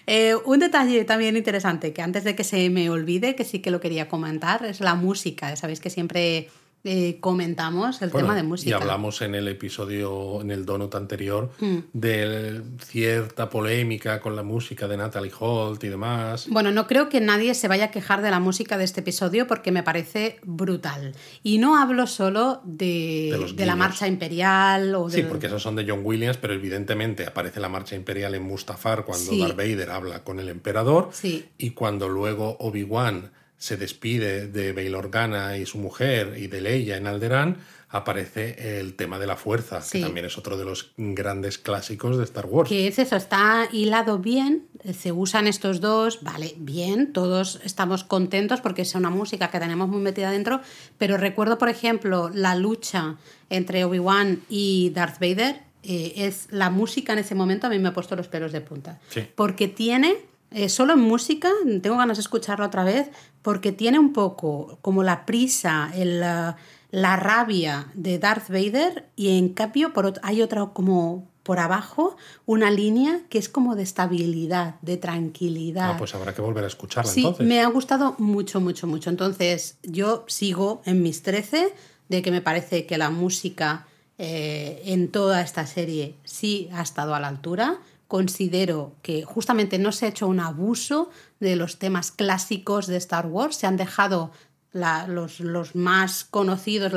[0.08, 3.72] Eh, un detalle también interesante, que antes de que se me olvide, que sí que
[3.72, 5.56] lo quería comentar, es la música.
[5.56, 6.50] Sabéis que siempre
[6.86, 8.70] eh, comentamos el Bueno, tema de música.
[8.70, 11.78] Y hablamos en el episodio, en el donut anterior, Mm.
[11.94, 16.48] de cierta polémica con la música de Natalie Holt y demás.
[16.50, 19.48] Bueno, no creo que nadie se vaya a quejar de la música de este episodio
[19.48, 21.14] porque me parece brutal.
[21.44, 25.16] Y no hablo solo de, De la marcha imperial o de...
[25.18, 29.06] Sí, porque esos son de John Williams, pero evidentemente aparece la marcha imperial en Mustafar
[29.06, 29.40] cuando Sí.
[29.40, 31.46] Darth Vader habla con el emperador Sí.
[31.58, 33.32] y cuando luego Obi-Wan
[33.66, 37.58] se despide de Bail Organa y su mujer y de Leia en Alderaan,
[37.90, 39.98] aparece el tema de la fuerza, Sí.
[40.00, 42.70] que también es otro de los grandes clásicos de Star Wars.
[42.70, 48.62] Que es eso, está hilado bien, se usan estos dos, vale, bien, todos estamos contentos
[48.62, 50.62] porque es una música que tenemos muy metida dentro,
[51.00, 53.16] pero recuerdo, por ejemplo, la lucha
[53.50, 57.90] entre Obi-Wan y Darth Vader, eh, es la música en ese momento a mí me
[57.90, 59.00] ha puesto los pelos de punta.
[59.10, 59.26] Sí.
[59.36, 60.18] Porque tiene,
[60.56, 61.52] eh, solo en música,
[61.82, 63.10] tengo ganas de escucharla otra vez,
[63.42, 66.56] porque tiene un poco como la prisa, el, ah,
[66.92, 72.72] la rabia de Darth Vader y en cambio por hay otra como por abajo una
[72.72, 75.92] línea que es como de estabilidad, de tranquilidad.
[75.92, 79.10] Ah, pues habrá que volver a escucharla sí, me ha gustado mucho, mucho, mucho.
[79.10, 81.74] Entonces yo sigo en mis 13
[82.08, 83.88] de que me parece que la música
[84.18, 87.78] eh, en toda esta serie sí ha estado a la altura.
[88.16, 91.10] Considero que justamente no se ha hecho un abuso
[91.42, 94.32] de los temas clásicos de Star Wars, se han dejado
[94.72, 96.94] los, los, más conocidos,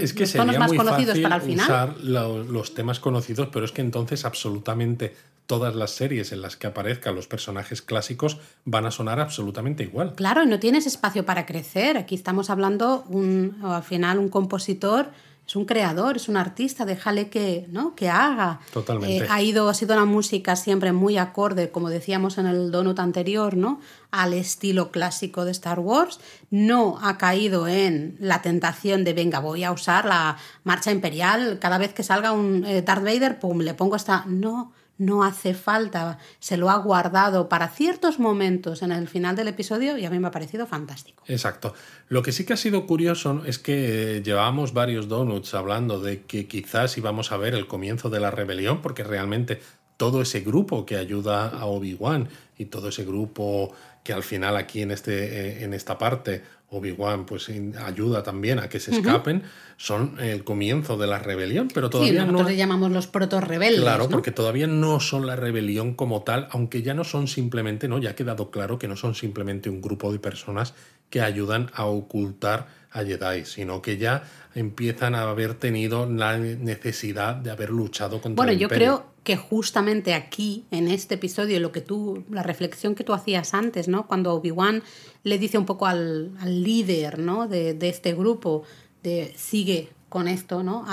[0.00, 1.64] es que los tonos más conocidos para el final.
[1.64, 5.14] Usar los temas conocidos, pero es que entonces absolutamente
[5.46, 10.14] todas las series en las que aparezcan los personajes clásicos van a sonar absolutamente igual.
[10.16, 11.96] Claro, y no tienes espacio para crecer.
[11.96, 15.10] Aquí estamos hablando, un, al final, un compositor
[15.46, 17.94] es un creador, es un artista, déjale que, ¿no?
[17.94, 18.60] que haga.
[18.72, 19.24] Totalmente.
[19.24, 22.98] Eh, ha, ido, ha sido una música siempre muy acorde, como decíamos en el donut
[23.00, 23.80] anterior, ¿no?
[24.10, 26.20] al estilo clásico de Star Wars.
[26.50, 31.78] No ha caído en la tentación de, venga, voy a usar la marcha imperial cada
[31.78, 34.24] vez que salga un eh, Darth Vader, pum, le pongo esta...
[34.26, 34.72] No,
[35.04, 39.98] no hace falta, se lo ha guardado para ciertos momentos en el final del episodio
[39.98, 41.22] y a mí me ha parecido fantástico.
[41.26, 41.74] Exacto.
[42.08, 46.46] Lo que sí que ha sido curioso es que llevábamos varios donuts hablando de que
[46.46, 49.60] quizás íbamos a ver el comienzo de la rebelión, porque realmente
[49.96, 52.28] todo ese grupo que ayuda a Obi-Wan
[52.58, 53.72] y todo ese grupo
[54.02, 56.42] que al final aquí en, este, eh, en esta parte
[56.72, 57.50] Obi-Wan pues
[57.84, 59.42] ayuda también a que se escapen,
[59.76, 63.82] son el comienzo de la rebelión, pero todavía sí, nosotros le llamamos los proto-rebeldes.
[63.82, 67.98] Claro, porque todavía no son la rebelión como tal, aunque ya no son simplemente, ¿no?
[67.98, 70.74] Ya ha quedado claro que no son simplemente un grupo de personas
[71.10, 74.22] que ayudan a ocultar a Jedi, sino que ya
[74.54, 79.36] empiezan a haber tenido la necesidad de haber luchado contra bueno, el yo creo que
[79.36, 84.06] justamente aquí, en este episodio, lo que tú, la reflexión que tú hacías antes, ¿no?
[84.06, 84.82] Cuando Obi-Wan
[85.22, 87.46] le dice un poco al, líder, ¿no?
[87.46, 88.64] De, este grupo,
[89.02, 90.84] de sigue con esto, ¿no?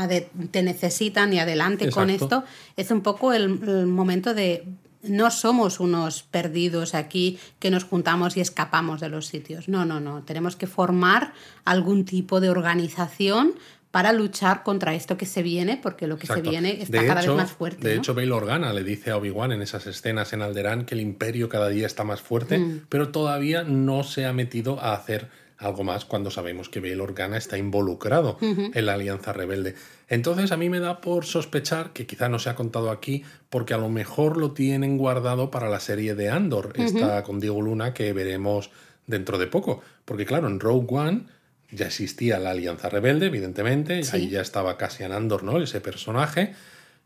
[0.51, 2.45] te necesitan y adelante con esto,
[2.77, 4.63] es un poco el momento de
[5.03, 9.69] no somos unos perdidos aquí que nos juntamos y escapamos de los sitios.
[9.69, 10.23] No, no, no.
[10.23, 11.33] Tenemos que formar
[11.65, 13.53] algún tipo de organización
[13.91, 17.31] para luchar contra esto que se viene, porque lo que se viene está cada vez
[17.31, 17.87] más fuerte.
[17.87, 21.01] De hecho, Bail Organa le dice a Obi-Wan en esas escenas en Alderaan que el
[21.01, 22.81] imperio cada día está más fuerte, mm.
[22.87, 25.29] pero todavía no se ha metido a hacer
[25.59, 29.75] algo más cuando sabemos que Bail Organa está involucrado en la Alianza Rebelde.
[30.07, 33.73] Entonces a mí me da por sospechar que quizá no se ha contado aquí porque
[33.73, 37.93] a lo mejor lo tienen guardado para la serie de Andor, esta con Diego Luna
[37.93, 38.71] que veremos
[39.05, 39.81] dentro de poco.
[40.05, 41.23] Porque claro, en Rogue One
[41.71, 45.61] ya existía la Alianza Rebelde, evidentemente, ahí ya estaba Cassian Andor, ¿no?
[45.61, 46.55] Ese personaje.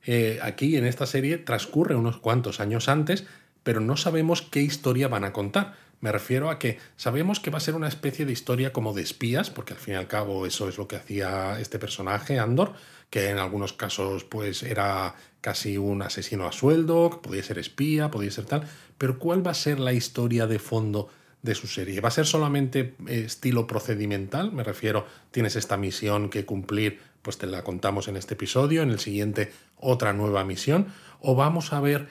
[0.05, 3.25] Eh, aquí en esta serie transcurre unos cuantos años antes,
[3.63, 5.73] pero no sabemos qué historia van a contar.
[6.03, 9.01] Me refiero a que sabemos que va a ser una especie de historia como de
[9.01, 12.73] espías, porque al fin y al cabo eso es lo que hacía este personaje, Andor,
[13.09, 18.31] que en algunos casos pues era casi un asesino a sueldo, podía ser espía, podía
[18.31, 21.07] ser tal, pero ¿cuál va a ser la historia de fondo
[21.43, 21.99] de su serie.
[21.99, 24.51] ¿Va a ser solamente eh, estilo procedimental?
[24.53, 28.89] Me refiero, tienes esta misión que cumplir, pues te la contamos en este episodio, en
[28.89, 30.87] el siguiente otra nueva misión,
[31.19, 32.07] o vamos a ver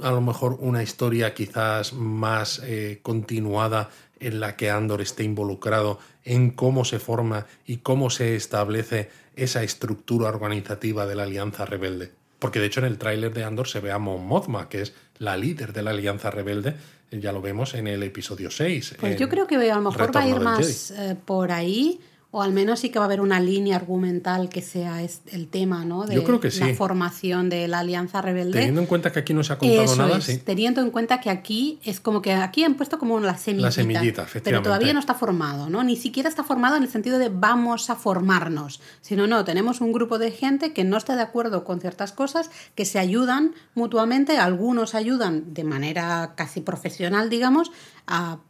[0.00, 5.98] a lo mejor una historia quizás más eh, continuada en la que Andor esté involucrado
[6.24, 12.12] en cómo se forma y cómo se establece esa estructura organizativa de la Alianza Rebelde.
[12.38, 14.94] Porque de hecho en el tráiler de Andor se ve a Mon Mothma, que es
[15.18, 16.74] la líder de la Alianza Rebelde,
[17.10, 18.96] ya lo vemos en el episodio 6.
[19.00, 22.00] Pues yo creo que a lo mejor va a ir más eh, por ahí
[22.32, 25.84] o al menos sí que va a haber una línea argumental que sea el tema,
[25.84, 26.04] ¿no?
[26.04, 28.58] De la formación de la Alianza Rebelde.
[28.58, 30.38] Teniendo en cuenta que aquí no se ha contado nada, sí.
[30.38, 33.68] Teniendo en cuenta que aquí es como que aquí han puesto como la semillita.
[33.68, 34.50] La semillita, efectivamente.
[34.50, 35.82] Pero todavía no está formado, ¿no?
[35.82, 38.80] Ni siquiera está formado en el sentido de vamos a formarnos.
[39.00, 42.50] Sino, no, tenemos un grupo de gente que no está de acuerdo con ciertas cosas,
[42.74, 47.70] que se ayudan mutuamente, algunos ayudan de manera casi profesional, digamos,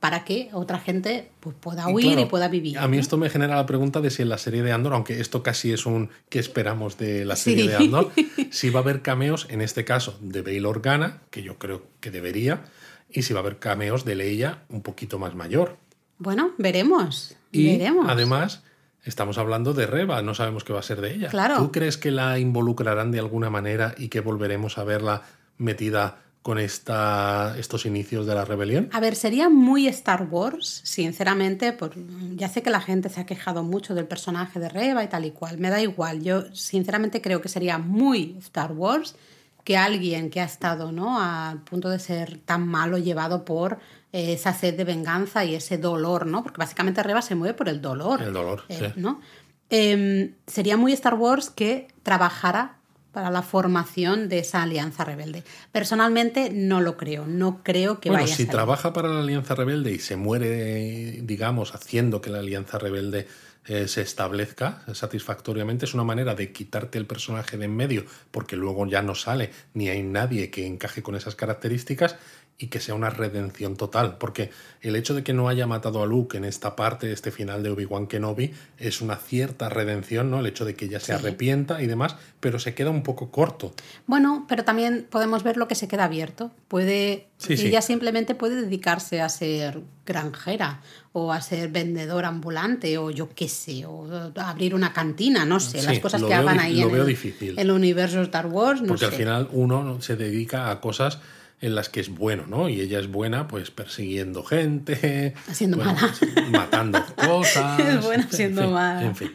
[0.00, 2.78] para que otra gente pues, pueda huir y, pueda vivir.
[2.78, 5.20] A mí esto me genera la pregunta de si en la serie de Andor, aunque
[5.20, 8.10] esto casi es un ¿qué esperamos de la serie de Andor?
[8.50, 12.10] si va a haber cameos, en este caso, de Bail Organa, que yo creo que
[12.10, 12.64] debería,
[13.10, 15.76] y si va a haber cameos de Leia un poquito más mayor.
[16.18, 17.36] Bueno, veremos.
[17.52, 18.06] Y veremos.
[18.08, 18.62] además,
[19.04, 21.28] estamos hablando de Reba, no sabemos qué va a ser de ella.
[21.28, 21.58] Claro.
[21.58, 25.22] ¿Tú crees que la involucrarán de alguna manera y que volveremos a verla
[25.58, 28.88] metida con esta, estos inicios de la rebelión?
[28.92, 31.94] A ver, sería muy Star Wars, sinceramente, por,
[32.36, 35.24] ya sé que la gente se ha quejado mucho del personaje de Reba y tal
[35.24, 39.16] y cual, me da igual, yo sinceramente creo que sería muy Star Wars
[39.64, 41.20] que alguien que ha estado ¿no?
[41.20, 43.80] al punto de ser tan malo llevado por
[44.12, 46.44] eh, esa sed de venganza y ese dolor, ¿no?
[46.44, 48.22] Porque básicamente Reba se mueve por el dolor.
[48.22, 49.20] El dolor, eh, ¿no?
[49.68, 52.76] em, sería muy Star Wars que trabajara
[53.16, 55.42] para la formación de esa alianza rebelde.
[55.72, 59.54] Personalmente no lo creo, no creo que bueno, vaya a si trabaja para la Alianza
[59.54, 63.26] Rebelde y se muere, digamos, haciendo que la Alianza Rebelde
[63.64, 68.54] eh, se establezca satisfactoriamente, es una manera de quitarte el personaje de en medio, porque
[68.54, 72.16] luego ya no sale, ni hay nadie que encaje con esas características
[72.58, 74.50] y que sea una redención total, porque
[74.80, 77.68] el hecho de que no haya matado a Luke en esta parte, este final de
[77.68, 80.40] Obi-Wan Kenobi, es una cierta redención, ¿no?
[80.40, 81.12] El hecho de que ella se Sí.
[81.12, 83.74] arrepienta y demás, pero se queda un poco corto.
[84.06, 86.50] Bueno, pero también podemos ver lo que se queda abierto.
[86.68, 87.66] Puede, Sí, sí.
[87.66, 90.80] ella simplemente puede dedicarse a ser granjera
[91.12, 95.80] o a ser vendedor ambulante o yo qué sé, o abrir una cantina, no sé,
[95.80, 97.58] Sí, las cosas que hagan ahí lo en veo el, difícil.
[97.58, 99.06] el universo Star Wars, no Porque sé.
[99.06, 100.00] al final uno ¿no?
[100.00, 101.18] se dedica a cosas
[101.60, 102.68] en las que es bueno, ¿no?
[102.68, 106.14] Y ella es buena, pues persiguiendo gente, Haciendo bueno, mala.
[106.18, 107.78] pues, matando cosas.
[107.80, 109.02] Es buena en siendo fin, mala.
[109.02, 109.34] En fin.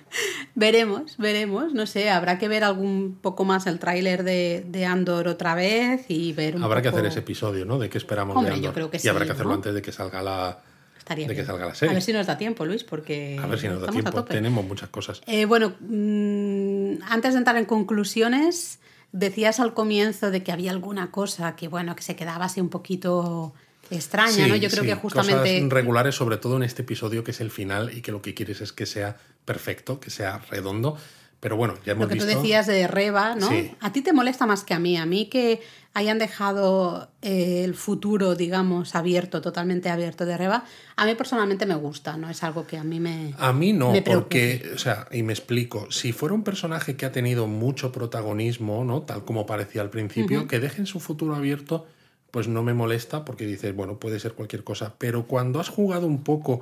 [0.53, 5.27] Veremos, veremos, no sé, habrá que ver algún poco más el tráiler de, de Andor
[5.27, 7.79] otra vez y ver un Habrá que hacer ese episodio, ¿no?
[7.79, 8.73] De qué esperamos Hombre, de yo Andor.
[8.75, 9.55] creo que y sí, habrá que hacerlo ¿no?
[9.55, 10.59] antes de que salga la,
[10.97, 11.93] Estaría de que salga la A serie.
[11.95, 14.23] ver si nos da tiempo, Luis, porque A ver si nos da a tiempo.
[14.25, 15.21] Tenemos muchas cosas.
[15.25, 18.79] Eh, bueno, mm, antes de entrar en conclusiones,
[19.11, 22.69] decías al comienzo de que había alguna cosa que, bueno, que se quedaba así un
[22.69, 23.53] poquito
[23.89, 24.55] extraña, Sí, ¿no?
[24.55, 25.59] Yo creo sí, que justamente...
[25.59, 28.33] Cosas regulares, sobre todo en este episodio que es el final y que lo que
[28.33, 30.97] quieres es que sea perfecto, que sea redondo.
[31.41, 33.49] Pero bueno, ya hemos Lo que tú decías de Reba, ¿no?
[33.49, 33.71] Sí.
[33.81, 34.95] A ti te molesta más que a mí.
[34.95, 35.59] A mí que
[35.93, 40.63] hayan dejado eh, el futuro, digamos, abierto, totalmente abierto de Reba,
[40.95, 42.29] a mí personalmente me gusta, ¿no?
[42.29, 43.33] Es algo que a mí me...
[43.37, 47.11] A mí no, porque, o sea, y me explico, si fuera un personaje que ha
[47.11, 49.01] tenido mucho protagonismo, ¿no?
[49.01, 51.87] Tal como parecía al principio, que dejen su futuro abierto,
[52.29, 56.07] pues no me molesta porque dices, bueno, puede ser cualquier cosa, pero cuando has jugado
[56.07, 56.61] un poco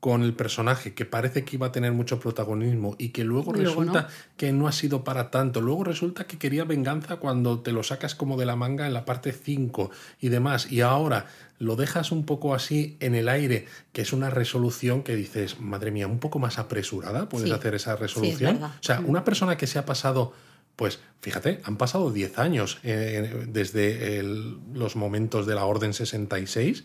[0.00, 4.02] con el personaje que parece que iba a tener mucho protagonismo y que luego resulta
[4.02, 4.08] no.
[4.38, 8.14] que no ha sido para tanto, luego resulta que quería venganza cuando te lo sacas
[8.14, 11.26] como de la manga en la parte 5 y demás, y ahora
[11.58, 15.90] lo dejas un poco así en el aire, que es una resolución que dices, madre
[15.90, 17.54] mía, un poco más apresurada, puedes Sí.
[17.54, 18.62] hacer esa Sí, es resolución.
[18.64, 19.10] o sea, Mm.
[19.10, 20.32] una persona que se ha pasado,
[20.76, 26.84] pues fíjate, han pasado 10 años eh, desde el- los momentos de la Orden 66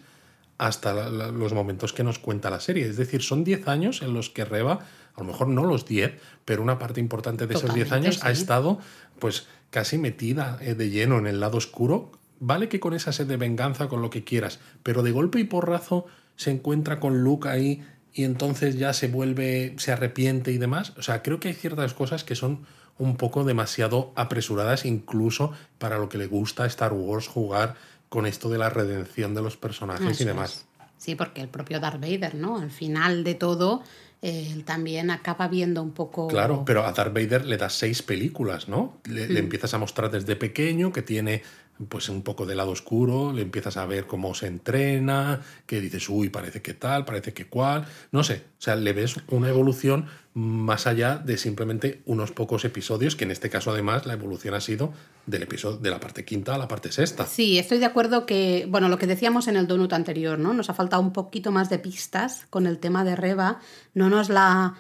[0.58, 2.88] hasta la- la- los momentos que nos cuenta la serie.
[2.88, 4.80] Es decir, son 10 años en los que Reba,
[5.16, 8.24] a lo mejor no los 10, pero una parte importante de esos 10 Totalmente, años
[8.24, 8.80] ha estado
[9.20, 12.12] pues casi metida eh, de lleno en el lado oscuro.
[12.40, 15.46] Vale que con esa sed de venganza, con lo que quieras, pero de golpe y
[15.46, 17.84] porrazo se encuentra con Luke ahí
[18.14, 20.94] y entonces ya se vuelve, se arrepiente y demás.
[20.98, 22.66] O sea, creo que hay ciertas cosas que son
[22.98, 27.76] un poco demasiado apresuradas incluso para lo que le gusta a Star Wars jugar
[28.16, 30.52] con esto de la redención de los personajes Eso y demás.
[30.54, 30.66] es.
[30.98, 32.58] Sí, porque el propio Darth Vader, ¿no?
[32.58, 33.84] Al final de todo,
[34.22, 36.28] él también acaba viendo un poco...
[36.30, 38.98] Claro, pero a Darth Vader le das seis películas, ¿no?
[39.04, 39.32] Le, Mm.
[39.34, 41.44] le empiezas a mostrar desde pequeño que tiene
[41.90, 46.08] pues un poco de lado oscuro, le empiezas a ver cómo se entrena, que dices,
[46.10, 50.06] uy, parece que tal, parece que cual, no sé, o sea, le ves una evolución
[50.34, 54.62] más allá de simplemente unos pocos episodios, que en este caso además la evolución ha
[54.62, 54.94] sido
[55.26, 57.26] del episodio de la parte quinta a la parte sexta.
[57.26, 60.54] Sí, estoy de acuerdo que, bueno, lo que decíamos en el donut anterior, ¿no?
[60.54, 63.60] Nos ha faltado un poquito más de pistas con el tema de Reba.
[63.94, 64.76] No nos la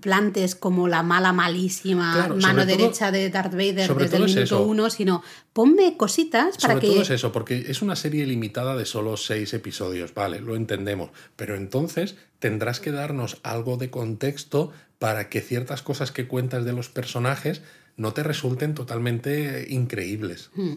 [0.00, 4.16] plantes como la mala, malísima Claro, sobre mano todo- derecha de Darth Vader sobre desde
[4.16, 6.92] el todo minuto uno, sino ponme cositas para Sobre que...
[6.92, 11.10] todo es eso, porque es una serie limitada de solo seis episodios, vale, lo entendemos,
[11.36, 16.72] pero entonces tendrás que darnos algo de contexto para que ciertas cosas que cuentas de
[16.72, 17.62] los personajes
[17.96, 20.50] no te resulten totalmente increíbles.
[20.54, 20.74] Hmm.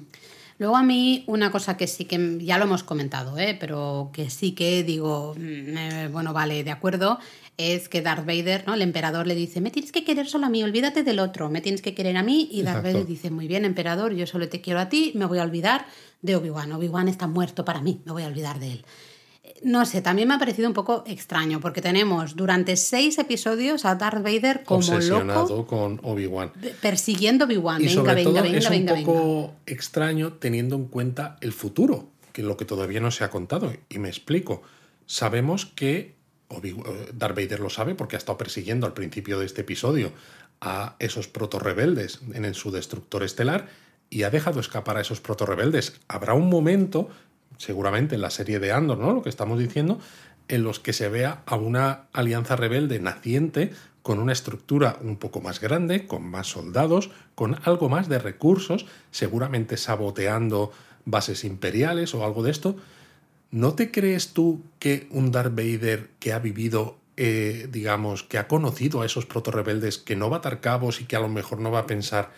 [0.60, 3.58] Luego a mí una cosa que sí que ya lo hemos comentado, ¿eh?
[3.60, 7.20] pero que sí que digo, mm, eh, bueno, vale, de acuerdo,
[7.58, 8.74] es que Darth Vader, ¿no?
[8.74, 11.62] El emperador le dice, me tienes que querer solo a mí, olvídate del otro, me
[11.62, 12.50] tienes que querer a mí.
[12.52, 12.98] Y Darth Exacto.
[13.00, 15.86] Vader dice, muy bien, emperador, yo solo te quiero a ti, me voy a olvidar
[16.22, 16.72] de Obi-Wan.
[16.72, 18.86] Obi-Wan está muerto para mí, me voy a olvidar de él.
[19.62, 23.96] No sé, también me ha parecido un poco extraño, porque tenemos durante seis episodios a
[23.96, 26.52] Darth Vader como Obsesionado loco con Obi-Wan.
[26.82, 27.82] persiguiendo Obi-Wan.
[27.82, 31.54] Y Venga, sobre venga, todo venga, es un venga, poco extraño teniendo en cuenta el
[31.54, 33.72] futuro, que es lo que todavía no se ha contado.
[33.90, 34.64] Y me explico.
[35.06, 36.16] Sabemos que
[37.14, 40.12] Darth Vader lo sabe porque ha estado persiguiendo al principio de este episodio
[40.62, 43.68] a esos proto-rebeldes en su destructor estelar
[44.10, 46.00] y ha dejado escapar a esos proto-rebeldes.
[46.08, 47.10] Habrá un momento,
[47.58, 49.14] seguramente en la serie de Andor, ¿no?
[49.14, 50.00] Lo que estamos diciendo,
[50.48, 53.72] en los que se vea a una alianza rebelde naciente
[54.04, 58.86] con una estructura un poco más grande, con más soldados, con algo más de recursos,
[59.12, 60.72] seguramente saboteando
[61.06, 62.76] bases imperiales o algo de esto.
[63.54, 68.48] ¿No te crees tú que un Darth Vader que ha vivido eh, digamos, que ha
[68.48, 71.60] conocido a esos proto-rebeldes, que no va a atar cabos y que a lo mejor
[71.60, 72.32] no va a pensar,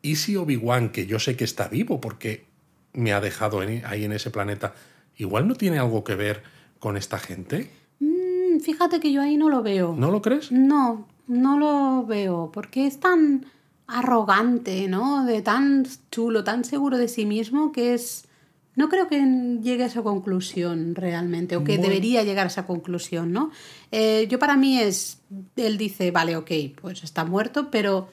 [0.00, 2.46] ¿y si Obi-Wan, que yo sé que está vivo porque
[2.92, 4.74] me ha dejado ahí en ese planeta,
[5.16, 6.44] igual no tiene algo que ver
[6.78, 7.68] con esta gente?
[7.98, 9.96] Mm, fíjate que yo ahí no lo veo.
[9.98, 10.52] ¿No lo crees?
[10.52, 13.46] No, no lo veo, porque es tan
[13.88, 15.24] arrogante, ¿no?
[15.24, 18.28] De tan chulo, tan seguro de sí mismo que es...
[18.74, 19.20] No creo que
[19.62, 23.50] llegue a esa conclusión realmente, o que debería llegar a esa conclusión, ¿no?
[23.90, 25.18] Eh, yo para mí es,
[25.56, 26.50] él dice, vale, ok,
[26.80, 28.08] pues está muerto, pero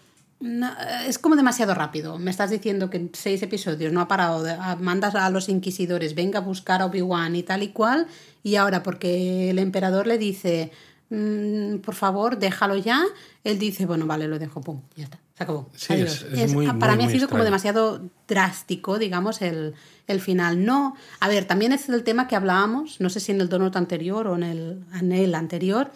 [1.07, 2.17] es como demasiado rápido.
[2.17, 6.15] Me estás diciendo que en seis episodios no ha parado, de, mandas a los inquisidores,
[6.15, 8.07] venga a buscar a Obi-Wan y tal y cual,
[8.43, 10.71] y ahora porque el emperador le dice,
[11.09, 13.03] mm, por favor, déjalo ya,
[13.43, 16.79] él dice, bueno, vale, lo dejo, pum, ya está se acabó.
[16.79, 19.73] para mí ha sido como demasiado drástico, digamos, el,
[20.07, 20.65] el, final.
[20.65, 23.75] No, a ver, también es el tema que hablábamos, no sé si en el donut
[23.75, 25.91] anterior o en el, en el anterior,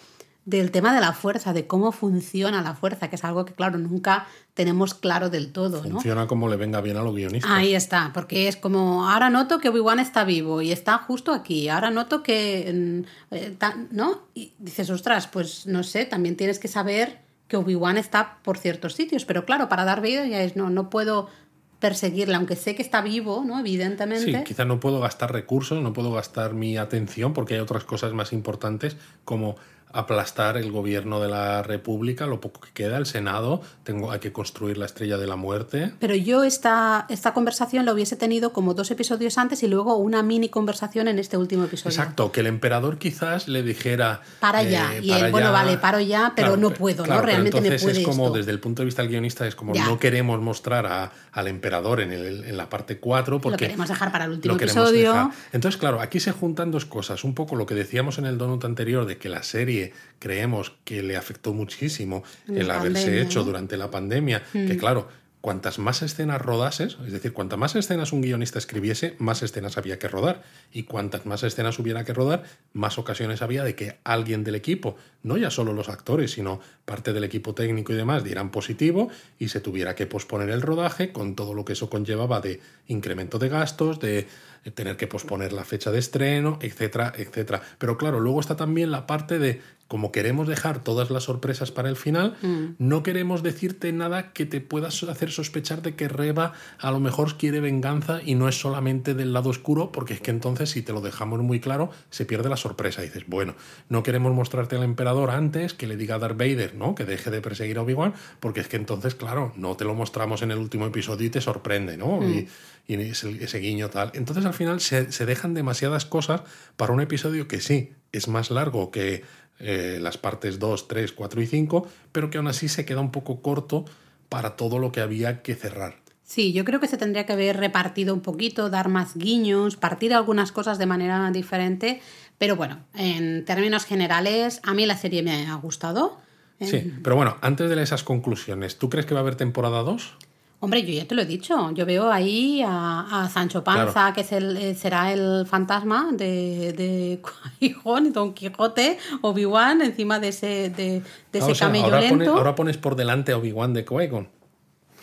[0.45, 3.77] del tema de la fuerza, de cómo funciona la fuerza, que es algo que, claro,
[3.77, 5.81] nunca tenemos claro del todo.
[5.81, 7.49] Funciona como le venga bien a los guionistas.
[7.51, 11.69] Ahí está, porque es como, ahora noto que Obi-Wan está vivo y está justo aquí,
[11.69, 13.57] ahora noto que, mm, eh,
[13.91, 14.23] ¿no?
[14.33, 17.22] Y dices, ostras, pues no sé, también tienes que saber
[17.53, 20.89] que Obi-Wan está por ciertos sitios, pero claro, para dar vida ya es, no, no
[20.89, 21.29] puedo
[21.77, 23.59] perseguirle, aunque sé que está vivo, ¿no?
[23.59, 24.39] Evidentemente.
[24.39, 28.11] Sí, quizá no puedo gastar recursos, no puedo gastar mi atención porque hay otras cosas
[28.13, 29.55] más importantes como
[29.93, 34.33] aplastar el gobierno de la República, lo poco que queda, el Senado, tengo, hay que
[34.33, 35.93] construir la estrella de la muerte.
[35.99, 40.23] Pero yo esta, esta conversación la hubiese tenido como dos episodios antes y luego una
[40.23, 41.91] mini conversación en este último episodio.
[41.91, 44.21] Exacto, que el emperador quizás le dijera...
[44.39, 47.21] Para ya, eh, y él, bueno, vale, paro ya, pero no puedo, ¿no?
[47.21, 49.99] Realmente me puede es como, desde el punto de vista del guionista, es como no
[49.99, 53.55] queremos mostrar a, al emperador en, el, en la parte 4 porque...
[53.55, 55.31] Lo queremos dejar para el último episodio.
[55.51, 57.23] Entonces, claro, aquí se juntan dos cosas.
[57.23, 61.01] Un poco lo que decíamos en el donut anterior de que la serie creemos que
[61.01, 64.77] le afectó muchísimo el haberse hecho durante la pandemia, que mm.
[64.77, 65.07] claro,
[65.43, 69.99] cuantas más escenas rodases, es decir, cuantas más escenas un guionista escribiese, más escenas había
[69.99, 70.41] que rodar.
[70.71, 74.95] Y cuantas más escenas hubiera que rodar, más ocasiones había de que alguien del equipo,
[75.21, 79.49] no ya solo los actores, sino parte del equipo técnico y demás, dieran positivo y
[79.49, 83.49] se tuviera que posponer el rodaje con todo lo que eso conllevaba de incremento de
[83.49, 84.27] gastos, de
[84.75, 87.61] tener que posponer la fecha de estreno, etcétera, etcétera.
[87.79, 89.61] Pero claro, luego está también la parte de
[89.93, 92.77] como queremos dejar todas las sorpresas para el final, mm.
[92.79, 97.37] no queremos decirte nada que te pueda hacer sospechar de que Reba a lo mejor
[97.37, 100.93] quiere venganza y no es solamente del lado oscuro, porque es que entonces si te
[100.93, 103.03] lo dejamos muy claro, se pierde la sorpresa.
[103.03, 103.53] dices, bueno,
[103.87, 106.95] no queremos mostrarte al emperador antes que le diga a Darth Vader, ¿no?
[106.95, 110.41] Que deje de perseguir a Obi-Wan, porque es que entonces, claro, no te lo mostramos
[110.41, 112.19] en el último episodio y te sorprende, ¿no?
[112.19, 112.47] Mm.
[112.87, 114.09] Y, ese, guiño tal.
[114.15, 116.41] Entonces al final se, se dejan demasiadas cosas
[116.77, 119.23] para un episodio que sí, es más largo que
[119.59, 123.11] eh, las partes 2, 3, 4 y 5, pero que aún así se queda un
[123.11, 123.85] poco corto
[124.29, 126.03] para todo lo que había que cerrar.
[126.23, 130.13] Sí, yo creo que se tendría que haber repartido un poquito, dar más guiños, partir
[130.13, 132.01] algunas cosas de manera diferente,
[132.37, 136.17] pero bueno, en términos generales, a mí la serie me ha gustado.
[136.59, 140.17] Sí, pero bueno, antes de esas conclusiones, ¿tú crees que va a haber temporada 2?
[140.63, 141.71] Hombre, yo ya te lo he dicho.
[141.71, 147.19] Yo veo ahí a, Sancho Panza, que es el, eh, será el fantasma de, de
[147.59, 147.75] y
[148.11, 151.01] Don Quijote, Obi-Wan, encima de ese, de,
[151.33, 152.37] ese ah, camello lento.
[152.37, 154.07] ahora pones por delante a Obi-Wan de qui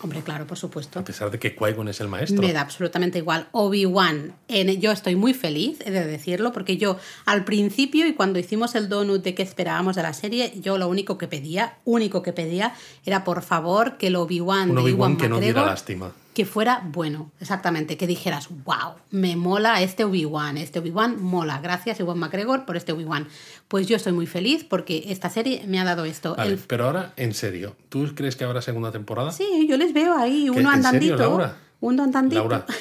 [0.01, 0.99] Hombre, claro, por supuesto.
[0.99, 2.41] A pesar de que Qui-Gon es el maestro.
[2.41, 3.47] Me da absolutamente igual.
[3.51, 4.33] Obi-Wan,
[4.79, 9.23] yo estoy muy feliz de decirlo, porque yo al principio y cuando hicimos el donut
[9.23, 12.73] de que esperábamos de la serie, yo lo único que pedía, único que pedía,
[13.05, 17.31] era por favor que el Obi-Wan de Obi-Wan que no diera lástima que fuera bueno,
[17.39, 22.77] exactamente, que dijeras, wow, me mola este Obi-Wan, este Obi-Wan mola, gracias Iwan McGregor por
[22.77, 23.27] este Obi-Wan.
[23.67, 26.35] Pues yo estoy muy feliz porque esta serie me ha dado esto.
[26.67, 29.31] Pero ahora, en serio, ¿tú crees que habrá segunda temporada?
[29.31, 31.17] Sí, yo les veo ahí, uno andandito.
[31.17, 31.57] Laura?
[31.81, 32.41] Uno andandito.
[32.41, 32.65] Laura.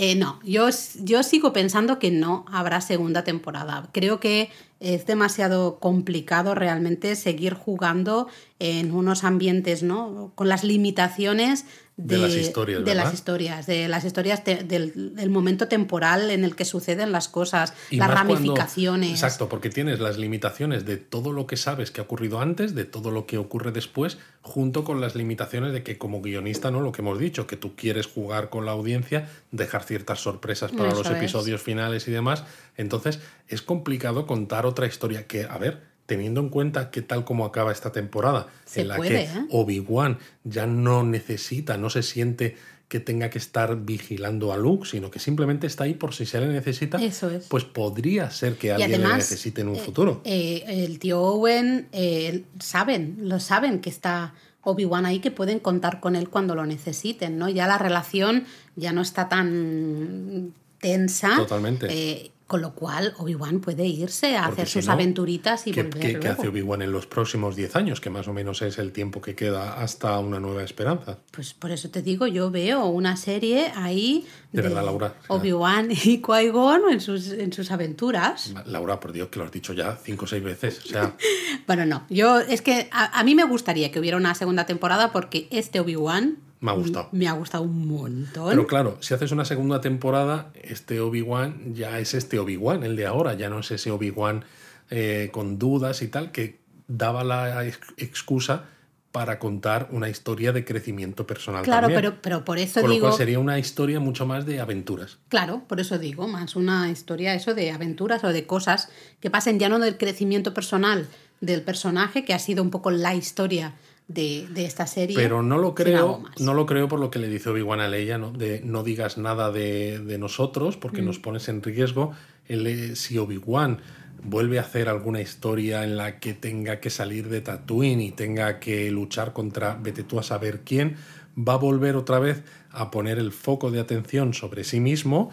[0.00, 0.68] Eh, no, yo,
[1.02, 3.88] yo sigo pensando que no habrá segunda temporada.
[3.90, 4.48] Creo que
[4.78, 8.28] es demasiado complicado realmente seguir jugando
[8.60, 10.30] en unos ambientes, ¿no?
[10.36, 11.64] Con las limitaciones
[11.98, 16.64] de, las historias, de las historias, de las historias del, momento temporal en el que
[16.64, 19.10] suceden las cosas, las ramificaciones.
[19.10, 22.84] exacto, porque tienes las limitaciones de todo lo que sabes que ha ocurrido antes, de
[22.84, 26.80] todo lo que ocurre después, junto con las limitaciones de que como guionista, ¿no?
[26.80, 30.94] Lo que hemos dicho, que tú quieres jugar con la audiencia, dejar ciertas sorpresas para
[30.94, 32.44] los episodios finales y demás.
[32.76, 33.18] Entonces,
[33.48, 37.70] es complicado contar otra historia que, a ver, teniendo en cuenta que tal como acaba
[37.70, 39.28] esta temporada, en la que ¿eh?
[39.50, 42.56] Obi-Wan ya no necesita, no se siente
[42.88, 46.40] que tenga que estar vigilando a Luke, sino que simplemente está ahí por si se
[46.40, 46.96] le necesita.
[46.96, 47.44] Eso es.
[47.48, 50.22] Pues podría ser que alguien además, le necesite en un eh, futuro.
[50.24, 54.32] eh, el tío Owen eh, saben, lo saben que está
[54.62, 57.50] Obi-Wan ahí, que pueden contar con él cuando lo necesiten, ¿no?
[57.50, 58.46] Ya la relación
[58.76, 61.36] ya no está tan tensa.
[61.36, 62.32] Totalmente.
[62.48, 65.82] Con lo cual, Obi-Wan puede irse a Porque hacer si sus no, aventuritas y ¿Qué,
[65.84, 66.32] volver qué- qué luego.
[66.32, 68.00] hace Obi-Wan en los próximos 10 años?
[68.00, 71.18] Que más o menos es el tiempo que queda hasta una nueva esperanza.
[71.30, 76.22] Pues por eso te digo, yo veo una serie ahí De verdad, Laura, Obi-Wan y
[76.22, 78.54] Qui-Gon en sus, en sus aventuras.
[78.66, 80.80] Laura, por Dios, que lo has dicho ya cinco o seis veces.
[80.86, 81.14] O sea,
[81.66, 85.12] Bueno, no, yo es que a, a mí me gustaría que hubiera una segunda temporada
[85.12, 87.08] porque este Obi-Wan me ha gustado.
[87.12, 88.48] me ha gustado un montón.
[88.50, 93.06] Pero claro, si haces una segunda temporada, este Obi-Wan ya es este Obi-Wan, el de
[93.06, 94.44] ahora, ya no es ese Obi-Wan
[94.90, 98.64] eh, con dudas y tal, que daba la ex- excusa
[99.12, 101.62] para contar una historia de crecimiento personal.
[101.64, 102.00] claro, también.
[102.02, 105.18] pero, pero por eso Con lo digo, cual sería una historia mucho más de aventuras.
[105.28, 108.90] claro, por eso digo, más una historia eso de aventuras o de cosas
[109.20, 111.06] que pasen ya no del crecimiento personal
[111.40, 113.74] del personaje, que ha sido un poco la historia
[114.08, 115.14] de, de esta serie.
[115.16, 118.18] Pero no lo creo, no lo creo por lo que le dice Obi-Wan a Leia,
[118.18, 118.32] ¿no?
[118.32, 120.80] De no digas nada de, de nosotros Mm.
[120.80, 122.12] porque nos pones en riesgo.
[122.46, 123.80] Él, eh, si Obi-Wan
[124.22, 128.58] vuelve a hacer alguna historia en la que tenga que salir de Tatooine y tenga
[128.58, 130.96] que luchar contra vete tú a saber quién,
[131.38, 135.30] va a volver otra vez a poner el foco de atención sobre sí mismo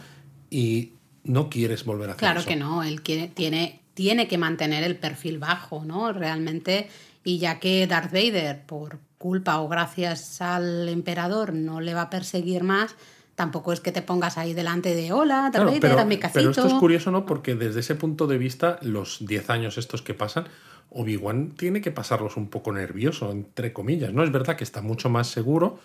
[0.51, 0.91] y
[1.23, 2.49] no quieres volver a hacer Claro eso.
[2.49, 6.13] que no, él quiere- tiene, tiene que mantener el perfil bajo, ¿no?
[6.13, 6.87] Realmente,
[7.25, 12.09] y ya que Darth Vader, por culpa o gracias al emperador, no le va a
[12.09, 12.95] perseguir más,
[13.33, 16.39] tampoco es que te pongas ahí delante de hola, Darth Claro, Vader, pero, dame casito.
[16.39, 17.25] pero esto es curioso, ¿no?
[17.25, 20.45] Porque desde ese punto de vista, los 10 años estos que pasan,
[20.91, 24.13] Obi-Wan tiene que pasarlos un poco nervioso, entre comillas.
[24.13, 25.79] No es verdad que está mucho más seguro,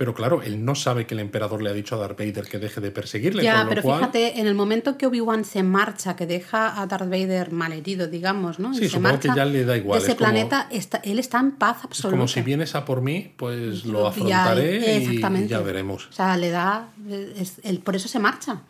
[0.00, 2.58] pero claro, él no sabe que el emperador le ha dicho a Darth Vader que
[2.58, 3.42] deje de perseguirle.
[3.42, 6.80] Ya, con lo pero cual, fíjate, en el momento que Obi-Wan se marcha, que deja
[6.80, 8.70] a Darth Vader malherido, digamos, ¿no?
[8.72, 10.68] Y Sí, se supongo marcha que ya le da igual, de ese es como- planeta,
[10.70, 12.16] está, él está en paz es absoluta.
[12.16, 16.06] como si vienes a por mí, pues lo Ya, afrontaré y ya veremos.
[16.08, 16.88] O sea, le da.
[17.36, 18.62] es- él por eso se marcha.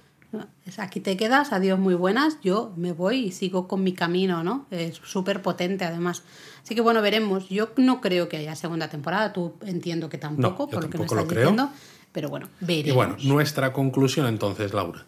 [0.79, 2.39] aquí te quedas, adiós, muy buenas.
[2.43, 4.67] Yo me voy y sigo con mi camino, ¿no?
[4.73, 6.23] Es súper potente, además.
[6.63, 7.49] Así que bueno, veremos.
[7.49, 9.33] Yo no creo que haya segunda temporada.
[9.33, 11.51] Tú entiendo que tampoco, yo por lo que me tampoco lo estás creo.
[11.51, 11.73] diciendo.
[12.13, 12.89] Pero bueno, veremos.
[12.89, 15.05] Y bueno, nuestra conclusión entonces, Laura.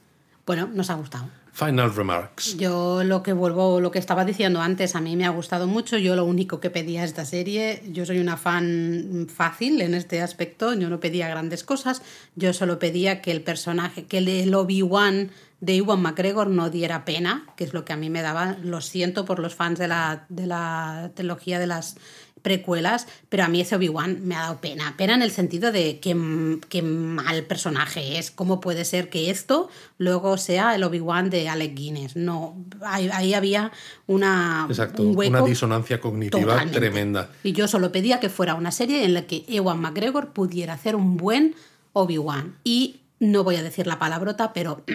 [0.47, 1.29] Bueno, nos ha gustado.
[1.53, 2.57] Final remarks.
[2.57, 5.99] Yo lo que vuelvo, lo que estaba diciendo antes, a mí me ha gustado mucho.
[5.99, 10.73] Yo lo único que pedía esta serie, yo soy una fan fácil en este aspecto.
[10.73, 12.01] Yo no pedía grandes cosas.
[12.37, 15.31] Yo solo pedía que el personaje, que el Obi-Wan
[15.63, 18.57] de Iwan McGregor no diera pena, que es lo que a mí me daba.
[18.65, 21.97] Lo siento por los fans de la, de la trilogía de las
[22.43, 24.95] precuelas, pero a mí ese Obi-Wan me ha dado pena.
[24.97, 28.33] Pena en el sentido de que, que mal personaje es.
[28.33, 32.17] ¿Cómo puede ser que esto luego sea el Obi-Wan de Alec Guinness?
[32.17, 33.71] No, ahí, ahí había
[34.09, 36.81] una, Exacto, un hueco una disonancia cognitiva totalmente.
[36.81, 37.31] tremenda.
[37.45, 40.97] Y yo solo pedía que fuera una serie en la que Ewan McGregor pudiera hacer
[40.97, 41.55] un buen
[41.93, 42.57] Obi-Wan.
[42.65, 44.83] Y no voy a decir la palabrota, pero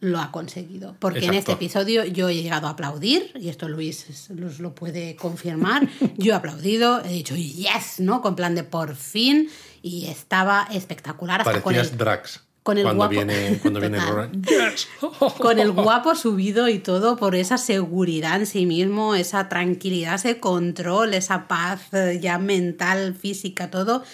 [0.00, 0.96] lo ha conseguido.
[0.98, 5.16] Porque en este episodio yo he llegado a aplaudir, y esto Luis los lo puede
[5.16, 8.20] confirmar, yo he aplaudido, he dicho yes, ¿no?
[8.20, 9.48] Con plan de por fin,
[9.82, 12.40] y estaba espectacular hasta con Parecías el, Drax.
[12.62, 13.10] con el cuando guapo.
[13.10, 13.98] viene, cuando viene.
[14.42, 14.88] Yes.
[15.38, 20.40] con el guapo subido y todo por esa seguridad en sí mismo, esa tranquilidad, ese
[20.40, 24.04] control, esa paz eh, ya mental, física, todo.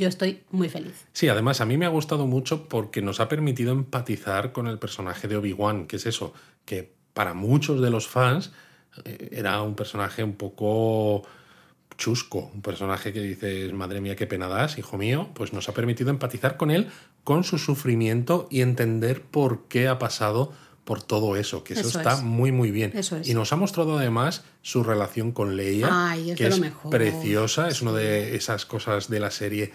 [0.00, 1.06] Yo estoy muy feliz.
[1.12, 4.78] Sí, además a mí me ha gustado mucho porque nos ha permitido empatizar con el
[4.78, 6.32] personaje de Obi-Wan, que es eso,
[6.64, 8.50] que para muchos de los fans
[9.04, 11.22] eh, era un personaje un poco
[11.98, 15.74] chusco, un personaje que dices, madre mía, qué pena das, hijo mío, pues nos ha
[15.74, 16.88] permitido empatizar con él,
[17.24, 20.52] con su sufrimiento y entender por qué ha pasado
[20.84, 22.22] por todo eso, que eso, Eso está es.
[22.22, 22.90] muy muy bien.
[22.94, 23.28] Eso es.
[23.28, 26.90] Y nos ha mostrado además su relación con Leia, Ay, es que es mejor.
[26.90, 29.72] preciosa, es una de esas cosas de la serie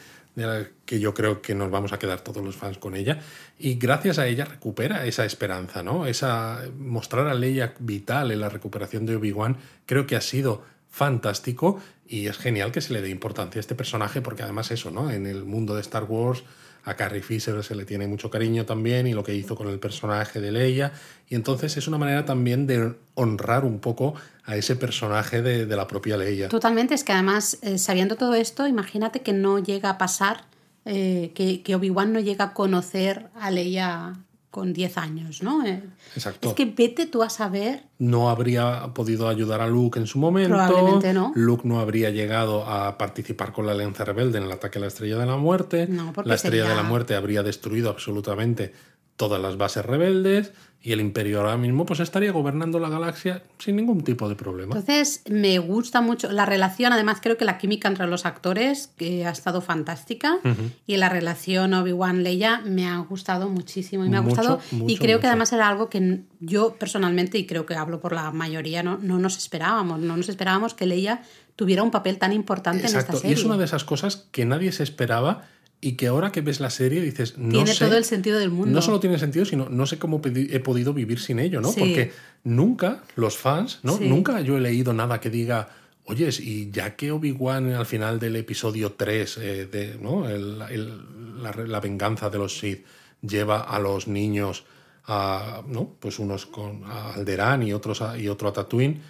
[0.86, 3.20] que yo creo que nos vamos a quedar todos los fans con ella.
[3.58, 6.06] Y gracias a ella recupera esa esperanza, ¿no?
[6.06, 11.82] Esa mostrar a Leia vital en la recuperación de Obi-Wan, creo que ha sido fantástico
[12.08, 15.12] y es genial que se le dé importancia a este personaje porque además eso, ¿no?
[15.12, 16.44] En el mundo de Star Wars
[16.86, 19.80] a Carrie Fisher se le tiene mucho cariño también y lo que hizo con el
[19.80, 20.94] personaje de Leia
[21.28, 24.14] y entonces es una manera también de honrar un poco
[24.46, 26.48] a ese personaje de, la propia Leia.
[26.50, 30.46] Totalmente, es que además, eh, sabiendo todo esto, imagínate que no llega a pasar,
[30.86, 34.14] eh, que, que Obi-Wan no llega a conocer a Leia
[34.56, 35.66] con 10 años, ¿no?
[35.66, 35.84] Eh,
[36.16, 36.48] Exacto.
[36.48, 37.84] Es que vete tú a saber.
[38.00, 40.56] No habría podido ayudar a Luke en su momento.
[40.56, 41.34] Probablemente no.
[41.36, 44.88] Luke no habría llegado a participar con la Alianza Rebelde en el ataque a la
[44.88, 45.88] Estrella de la Muerte.
[45.88, 48.72] No, porque la Estrella de la Muerte habría destruido absolutamente
[49.18, 50.52] todas las bases rebeldes
[50.82, 54.76] y el Imperio ahora mismo pues estaría gobernando la galaxia sin ningún tipo de problema.
[54.76, 56.94] Entonces, me gusta mucho la relación.
[56.94, 60.38] Además, creo que la química entre los actores que ha estado fantástica.
[60.86, 64.06] Y la relación Obi-Wan-Leia me ha gustado muchísimo.
[64.06, 64.62] Y me ha Mucho, gustado.
[64.72, 68.14] y mucho, creo que además era algo que yo personalmente, y creo que hablo por
[68.14, 70.00] la mayoría, no, no nos esperábamos.
[70.02, 71.24] No nos esperábamos que Leia
[71.56, 73.14] tuviera un papel tan importante en Exacto.
[73.16, 73.36] esta Y serie.
[73.38, 75.46] es una de esas cosas que nadie se esperaba
[75.82, 78.50] y que ahora que ves la serie dices, no Tiene sé, todo el sentido del
[78.50, 78.72] mundo.
[78.74, 81.72] No solo tiene sentido, sino no sé cómo he podido vivir sin ello, ¿no?
[81.72, 81.80] Sí.
[81.80, 82.12] Porque
[82.44, 83.98] nunca los fans, ¿no?
[83.98, 84.08] Sí.
[84.08, 85.70] Nunca yo he leído nada que diga,
[86.06, 90.28] oyes, y ya que Obi-Wan al final del episodio 3, eh, de, ¿no?
[90.30, 92.84] El- el- la, la venganza de los Sith,
[93.22, 94.64] lleva a los niños
[95.06, 95.96] a, ¿no?
[96.00, 99.02] Pues unos con a Alderaan y otros a- y otro a Tatooine.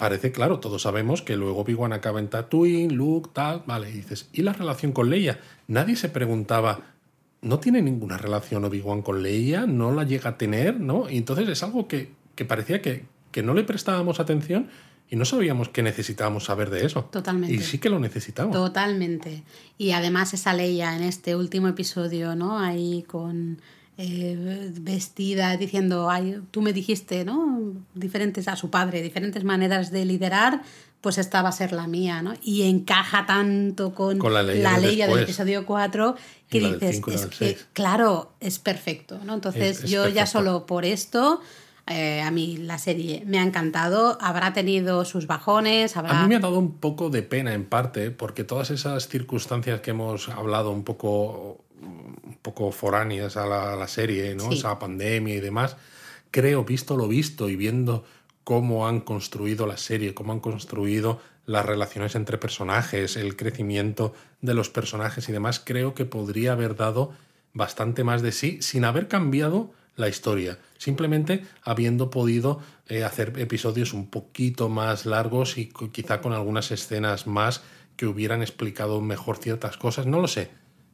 [0.00, 4.30] Parece claro, todos sabemos que luego Obi-Wan acaba en Tatooine, Luke, tal, vale, y dices,
[4.32, 5.40] ¿y la relación con Leia?
[5.68, 6.80] Nadie se preguntaba,
[7.42, 9.66] ¿no tiene ninguna relación Obi-Wan con Leia?
[9.66, 10.80] ¿No la llega a tener?
[10.80, 11.10] ¿No?
[11.10, 14.70] Y entonces es algo que, que parecía que, que no le prestábamos atención
[15.10, 17.04] y no sabíamos que necesitábamos saber de eso.
[17.12, 17.54] Totalmente.
[17.54, 18.56] Y sí que lo necesitamos.
[18.56, 19.42] Totalmente.
[19.76, 22.58] Y además esa Leia en este último episodio, ¿no?
[22.58, 23.60] Ahí con
[24.02, 27.72] eh, vestida diciendo, Ay, tú me dijiste, ¿no?
[27.94, 30.62] Diferentes a su padre, diferentes maneras de liderar,
[31.02, 32.32] pues esta va a ser la mía, ¿no?
[32.42, 36.14] Y encaja tanto con, Con la de Leia del episodio 4
[36.48, 39.34] que la dices, cinco la es que, claro, es perfecto, ¿no?
[39.34, 41.40] Entonces Es- es yo ya solo por esto...
[41.86, 46.20] eh, a mí la serie me ha encantado, habrá tenido sus bajones, habrá...
[46.20, 49.80] A mí me ha dado un poco de pena en parte, porque todas esas circunstancias
[49.80, 54.50] que hemos hablado un poco, un poco foráneas a la, a la serie, ¿no?
[54.50, 54.58] Sí.
[54.58, 55.76] Esa pandemia y demás,
[56.30, 58.04] creo, visto lo visto y viendo
[58.44, 64.54] cómo han construido la serie, cómo han construido las relaciones entre personajes, el crecimiento de
[64.54, 67.12] los personajes y demás, creo que podría haber dado
[67.52, 73.92] bastante más de sí sin haber cambiado la historia, simplemente habiendo podido eh, hacer episodios
[73.92, 77.62] un poquito más largos y quizá con algunas escenas más
[77.96, 80.50] que hubieran explicado mejor ciertas cosas, no lo sé.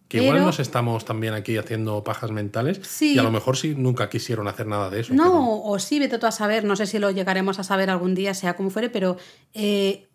[0.08, 3.14] Que igual Pero- nos estamos también aquí haciendo pajas mentales Sí.
[3.14, 5.12] y a lo mejor sí nunca quisieron hacer nada de eso.
[5.14, 7.90] No, pero- o sí, vete tú a saber, no sé si lo llegaremos a saber
[7.90, 9.16] algún día, sea como fuere, pero
[9.52, 10.06] eh,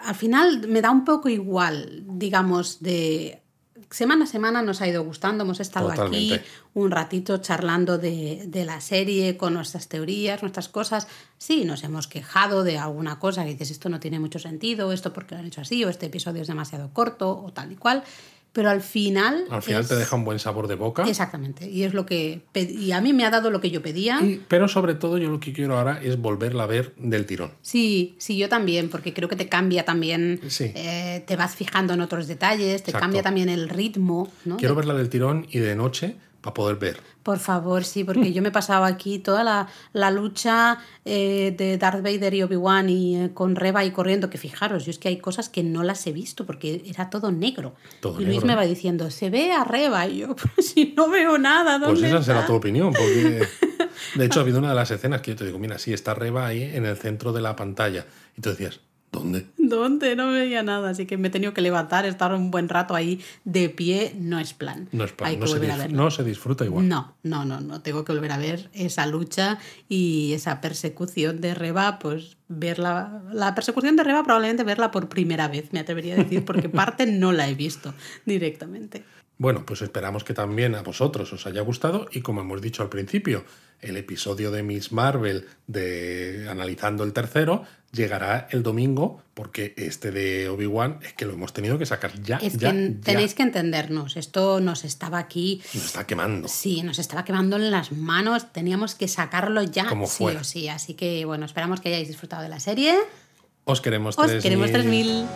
[0.00, 3.42] al final me da un poco igual, digamos, de
[3.90, 6.44] semana a semana nos ha ido gustando, hemos estado aquí Totalmente.
[6.74, 11.06] un ratito charlando de, de la serie con nuestras teorías, nuestras cosas.
[11.38, 15.12] Sí, nos hemos quejado de alguna cosa que dices, esto no tiene mucho sentido, esto
[15.12, 18.04] porque lo han hecho así, o este episodio es demasiado corto, o tal y cual,
[18.58, 19.44] pero al final...
[19.50, 21.04] Al final es- te deja un buen sabor de boca.
[21.08, 22.40] Exactamente, y es lo que...
[22.56, 24.18] Y a mí me ha dado lo que yo pedía.
[24.20, 27.52] Y- pero sobre todo yo lo que quiero ahora es volverla a ver del tirón.
[27.62, 30.72] Sí, sí, yo también, porque creo que te cambia también, Sí.
[30.74, 32.98] eh, te vas fijando en otros detalles, te Exacto.
[32.98, 34.56] cambia también el ritmo, ¿no?
[34.56, 37.00] Quiero De- verla del tirón y de noche para poder ver.
[37.22, 41.76] Por favor, sí, porque yo me he pasado aquí toda la, la lucha eh, de
[41.76, 45.08] Darth Vader y Obi-Wan y eh, con Reva y corriendo, que fijaros, yo es que
[45.08, 47.74] hay cosas que no las he visto porque era todo negro.
[48.00, 50.94] Todo y Luis negro, me va diciendo, se ve a Reva, y yo, pues si
[50.96, 53.46] no veo nada, ¿dónde Pues esa será tu opinión, porque
[54.14, 56.14] de hecho ha habido una de las escenas que yo te digo, mira, sí, está
[56.14, 58.06] Reba ahí en el centro de la pantalla.
[58.36, 58.80] Y tú decías,
[59.12, 59.46] ¿dónde?
[59.56, 60.16] ¿Dónde?
[60.16, 63.20] No veía nada, así que me he tenido que levantar, estar un buen rato ahí
[63.44, 64.88] de pie, no es plan.
[64.92, 66.88] No es Hay no, que se no se disfruta igual.
[66.88, 67.80] No, no, no, no.
[67.80, 69.58] Tengo que volver a ver esa lucha
[69.88, 73.22] y esa persecución de Reba, pues verla.
[73.32, 77.06] La persecución de Reba probablemente verla por primera vez, me atrevería a decir, porque parte
[77.06, 77.94] no la he visto
[78.24, 79.04] directamente.
[79.38, 82.88] Bueno, pues esperamos que también a vosotros os haya gustado y como hemos dicho al
[82.88, 83.44] principio,
[83.80, 87.62] el episodio de Miss Marvel de analizando el tercero
[87.92, 92.38] llegará el domingo porque este de Obi-Wan es que lo hemos tenido que sacar ya.
[92.38, 93.00] Es ya, que ya.
[93.00, 95.62] tenéis que entendernos, esto nos estaba aquí.
[95.72, 96.48] Nos está quemando.
[96.48, 100.68] Sí, nos estaba quemando en las manos, teníamos que sacarlo ya, Como sí o sí.
[100.68, 102.98] Así que bueno, esperamos que hayáis disfrutado de la serie.
[103.64, 104.42] Os queremos Os 3000.
[104.42, 105.26] queremos 3000.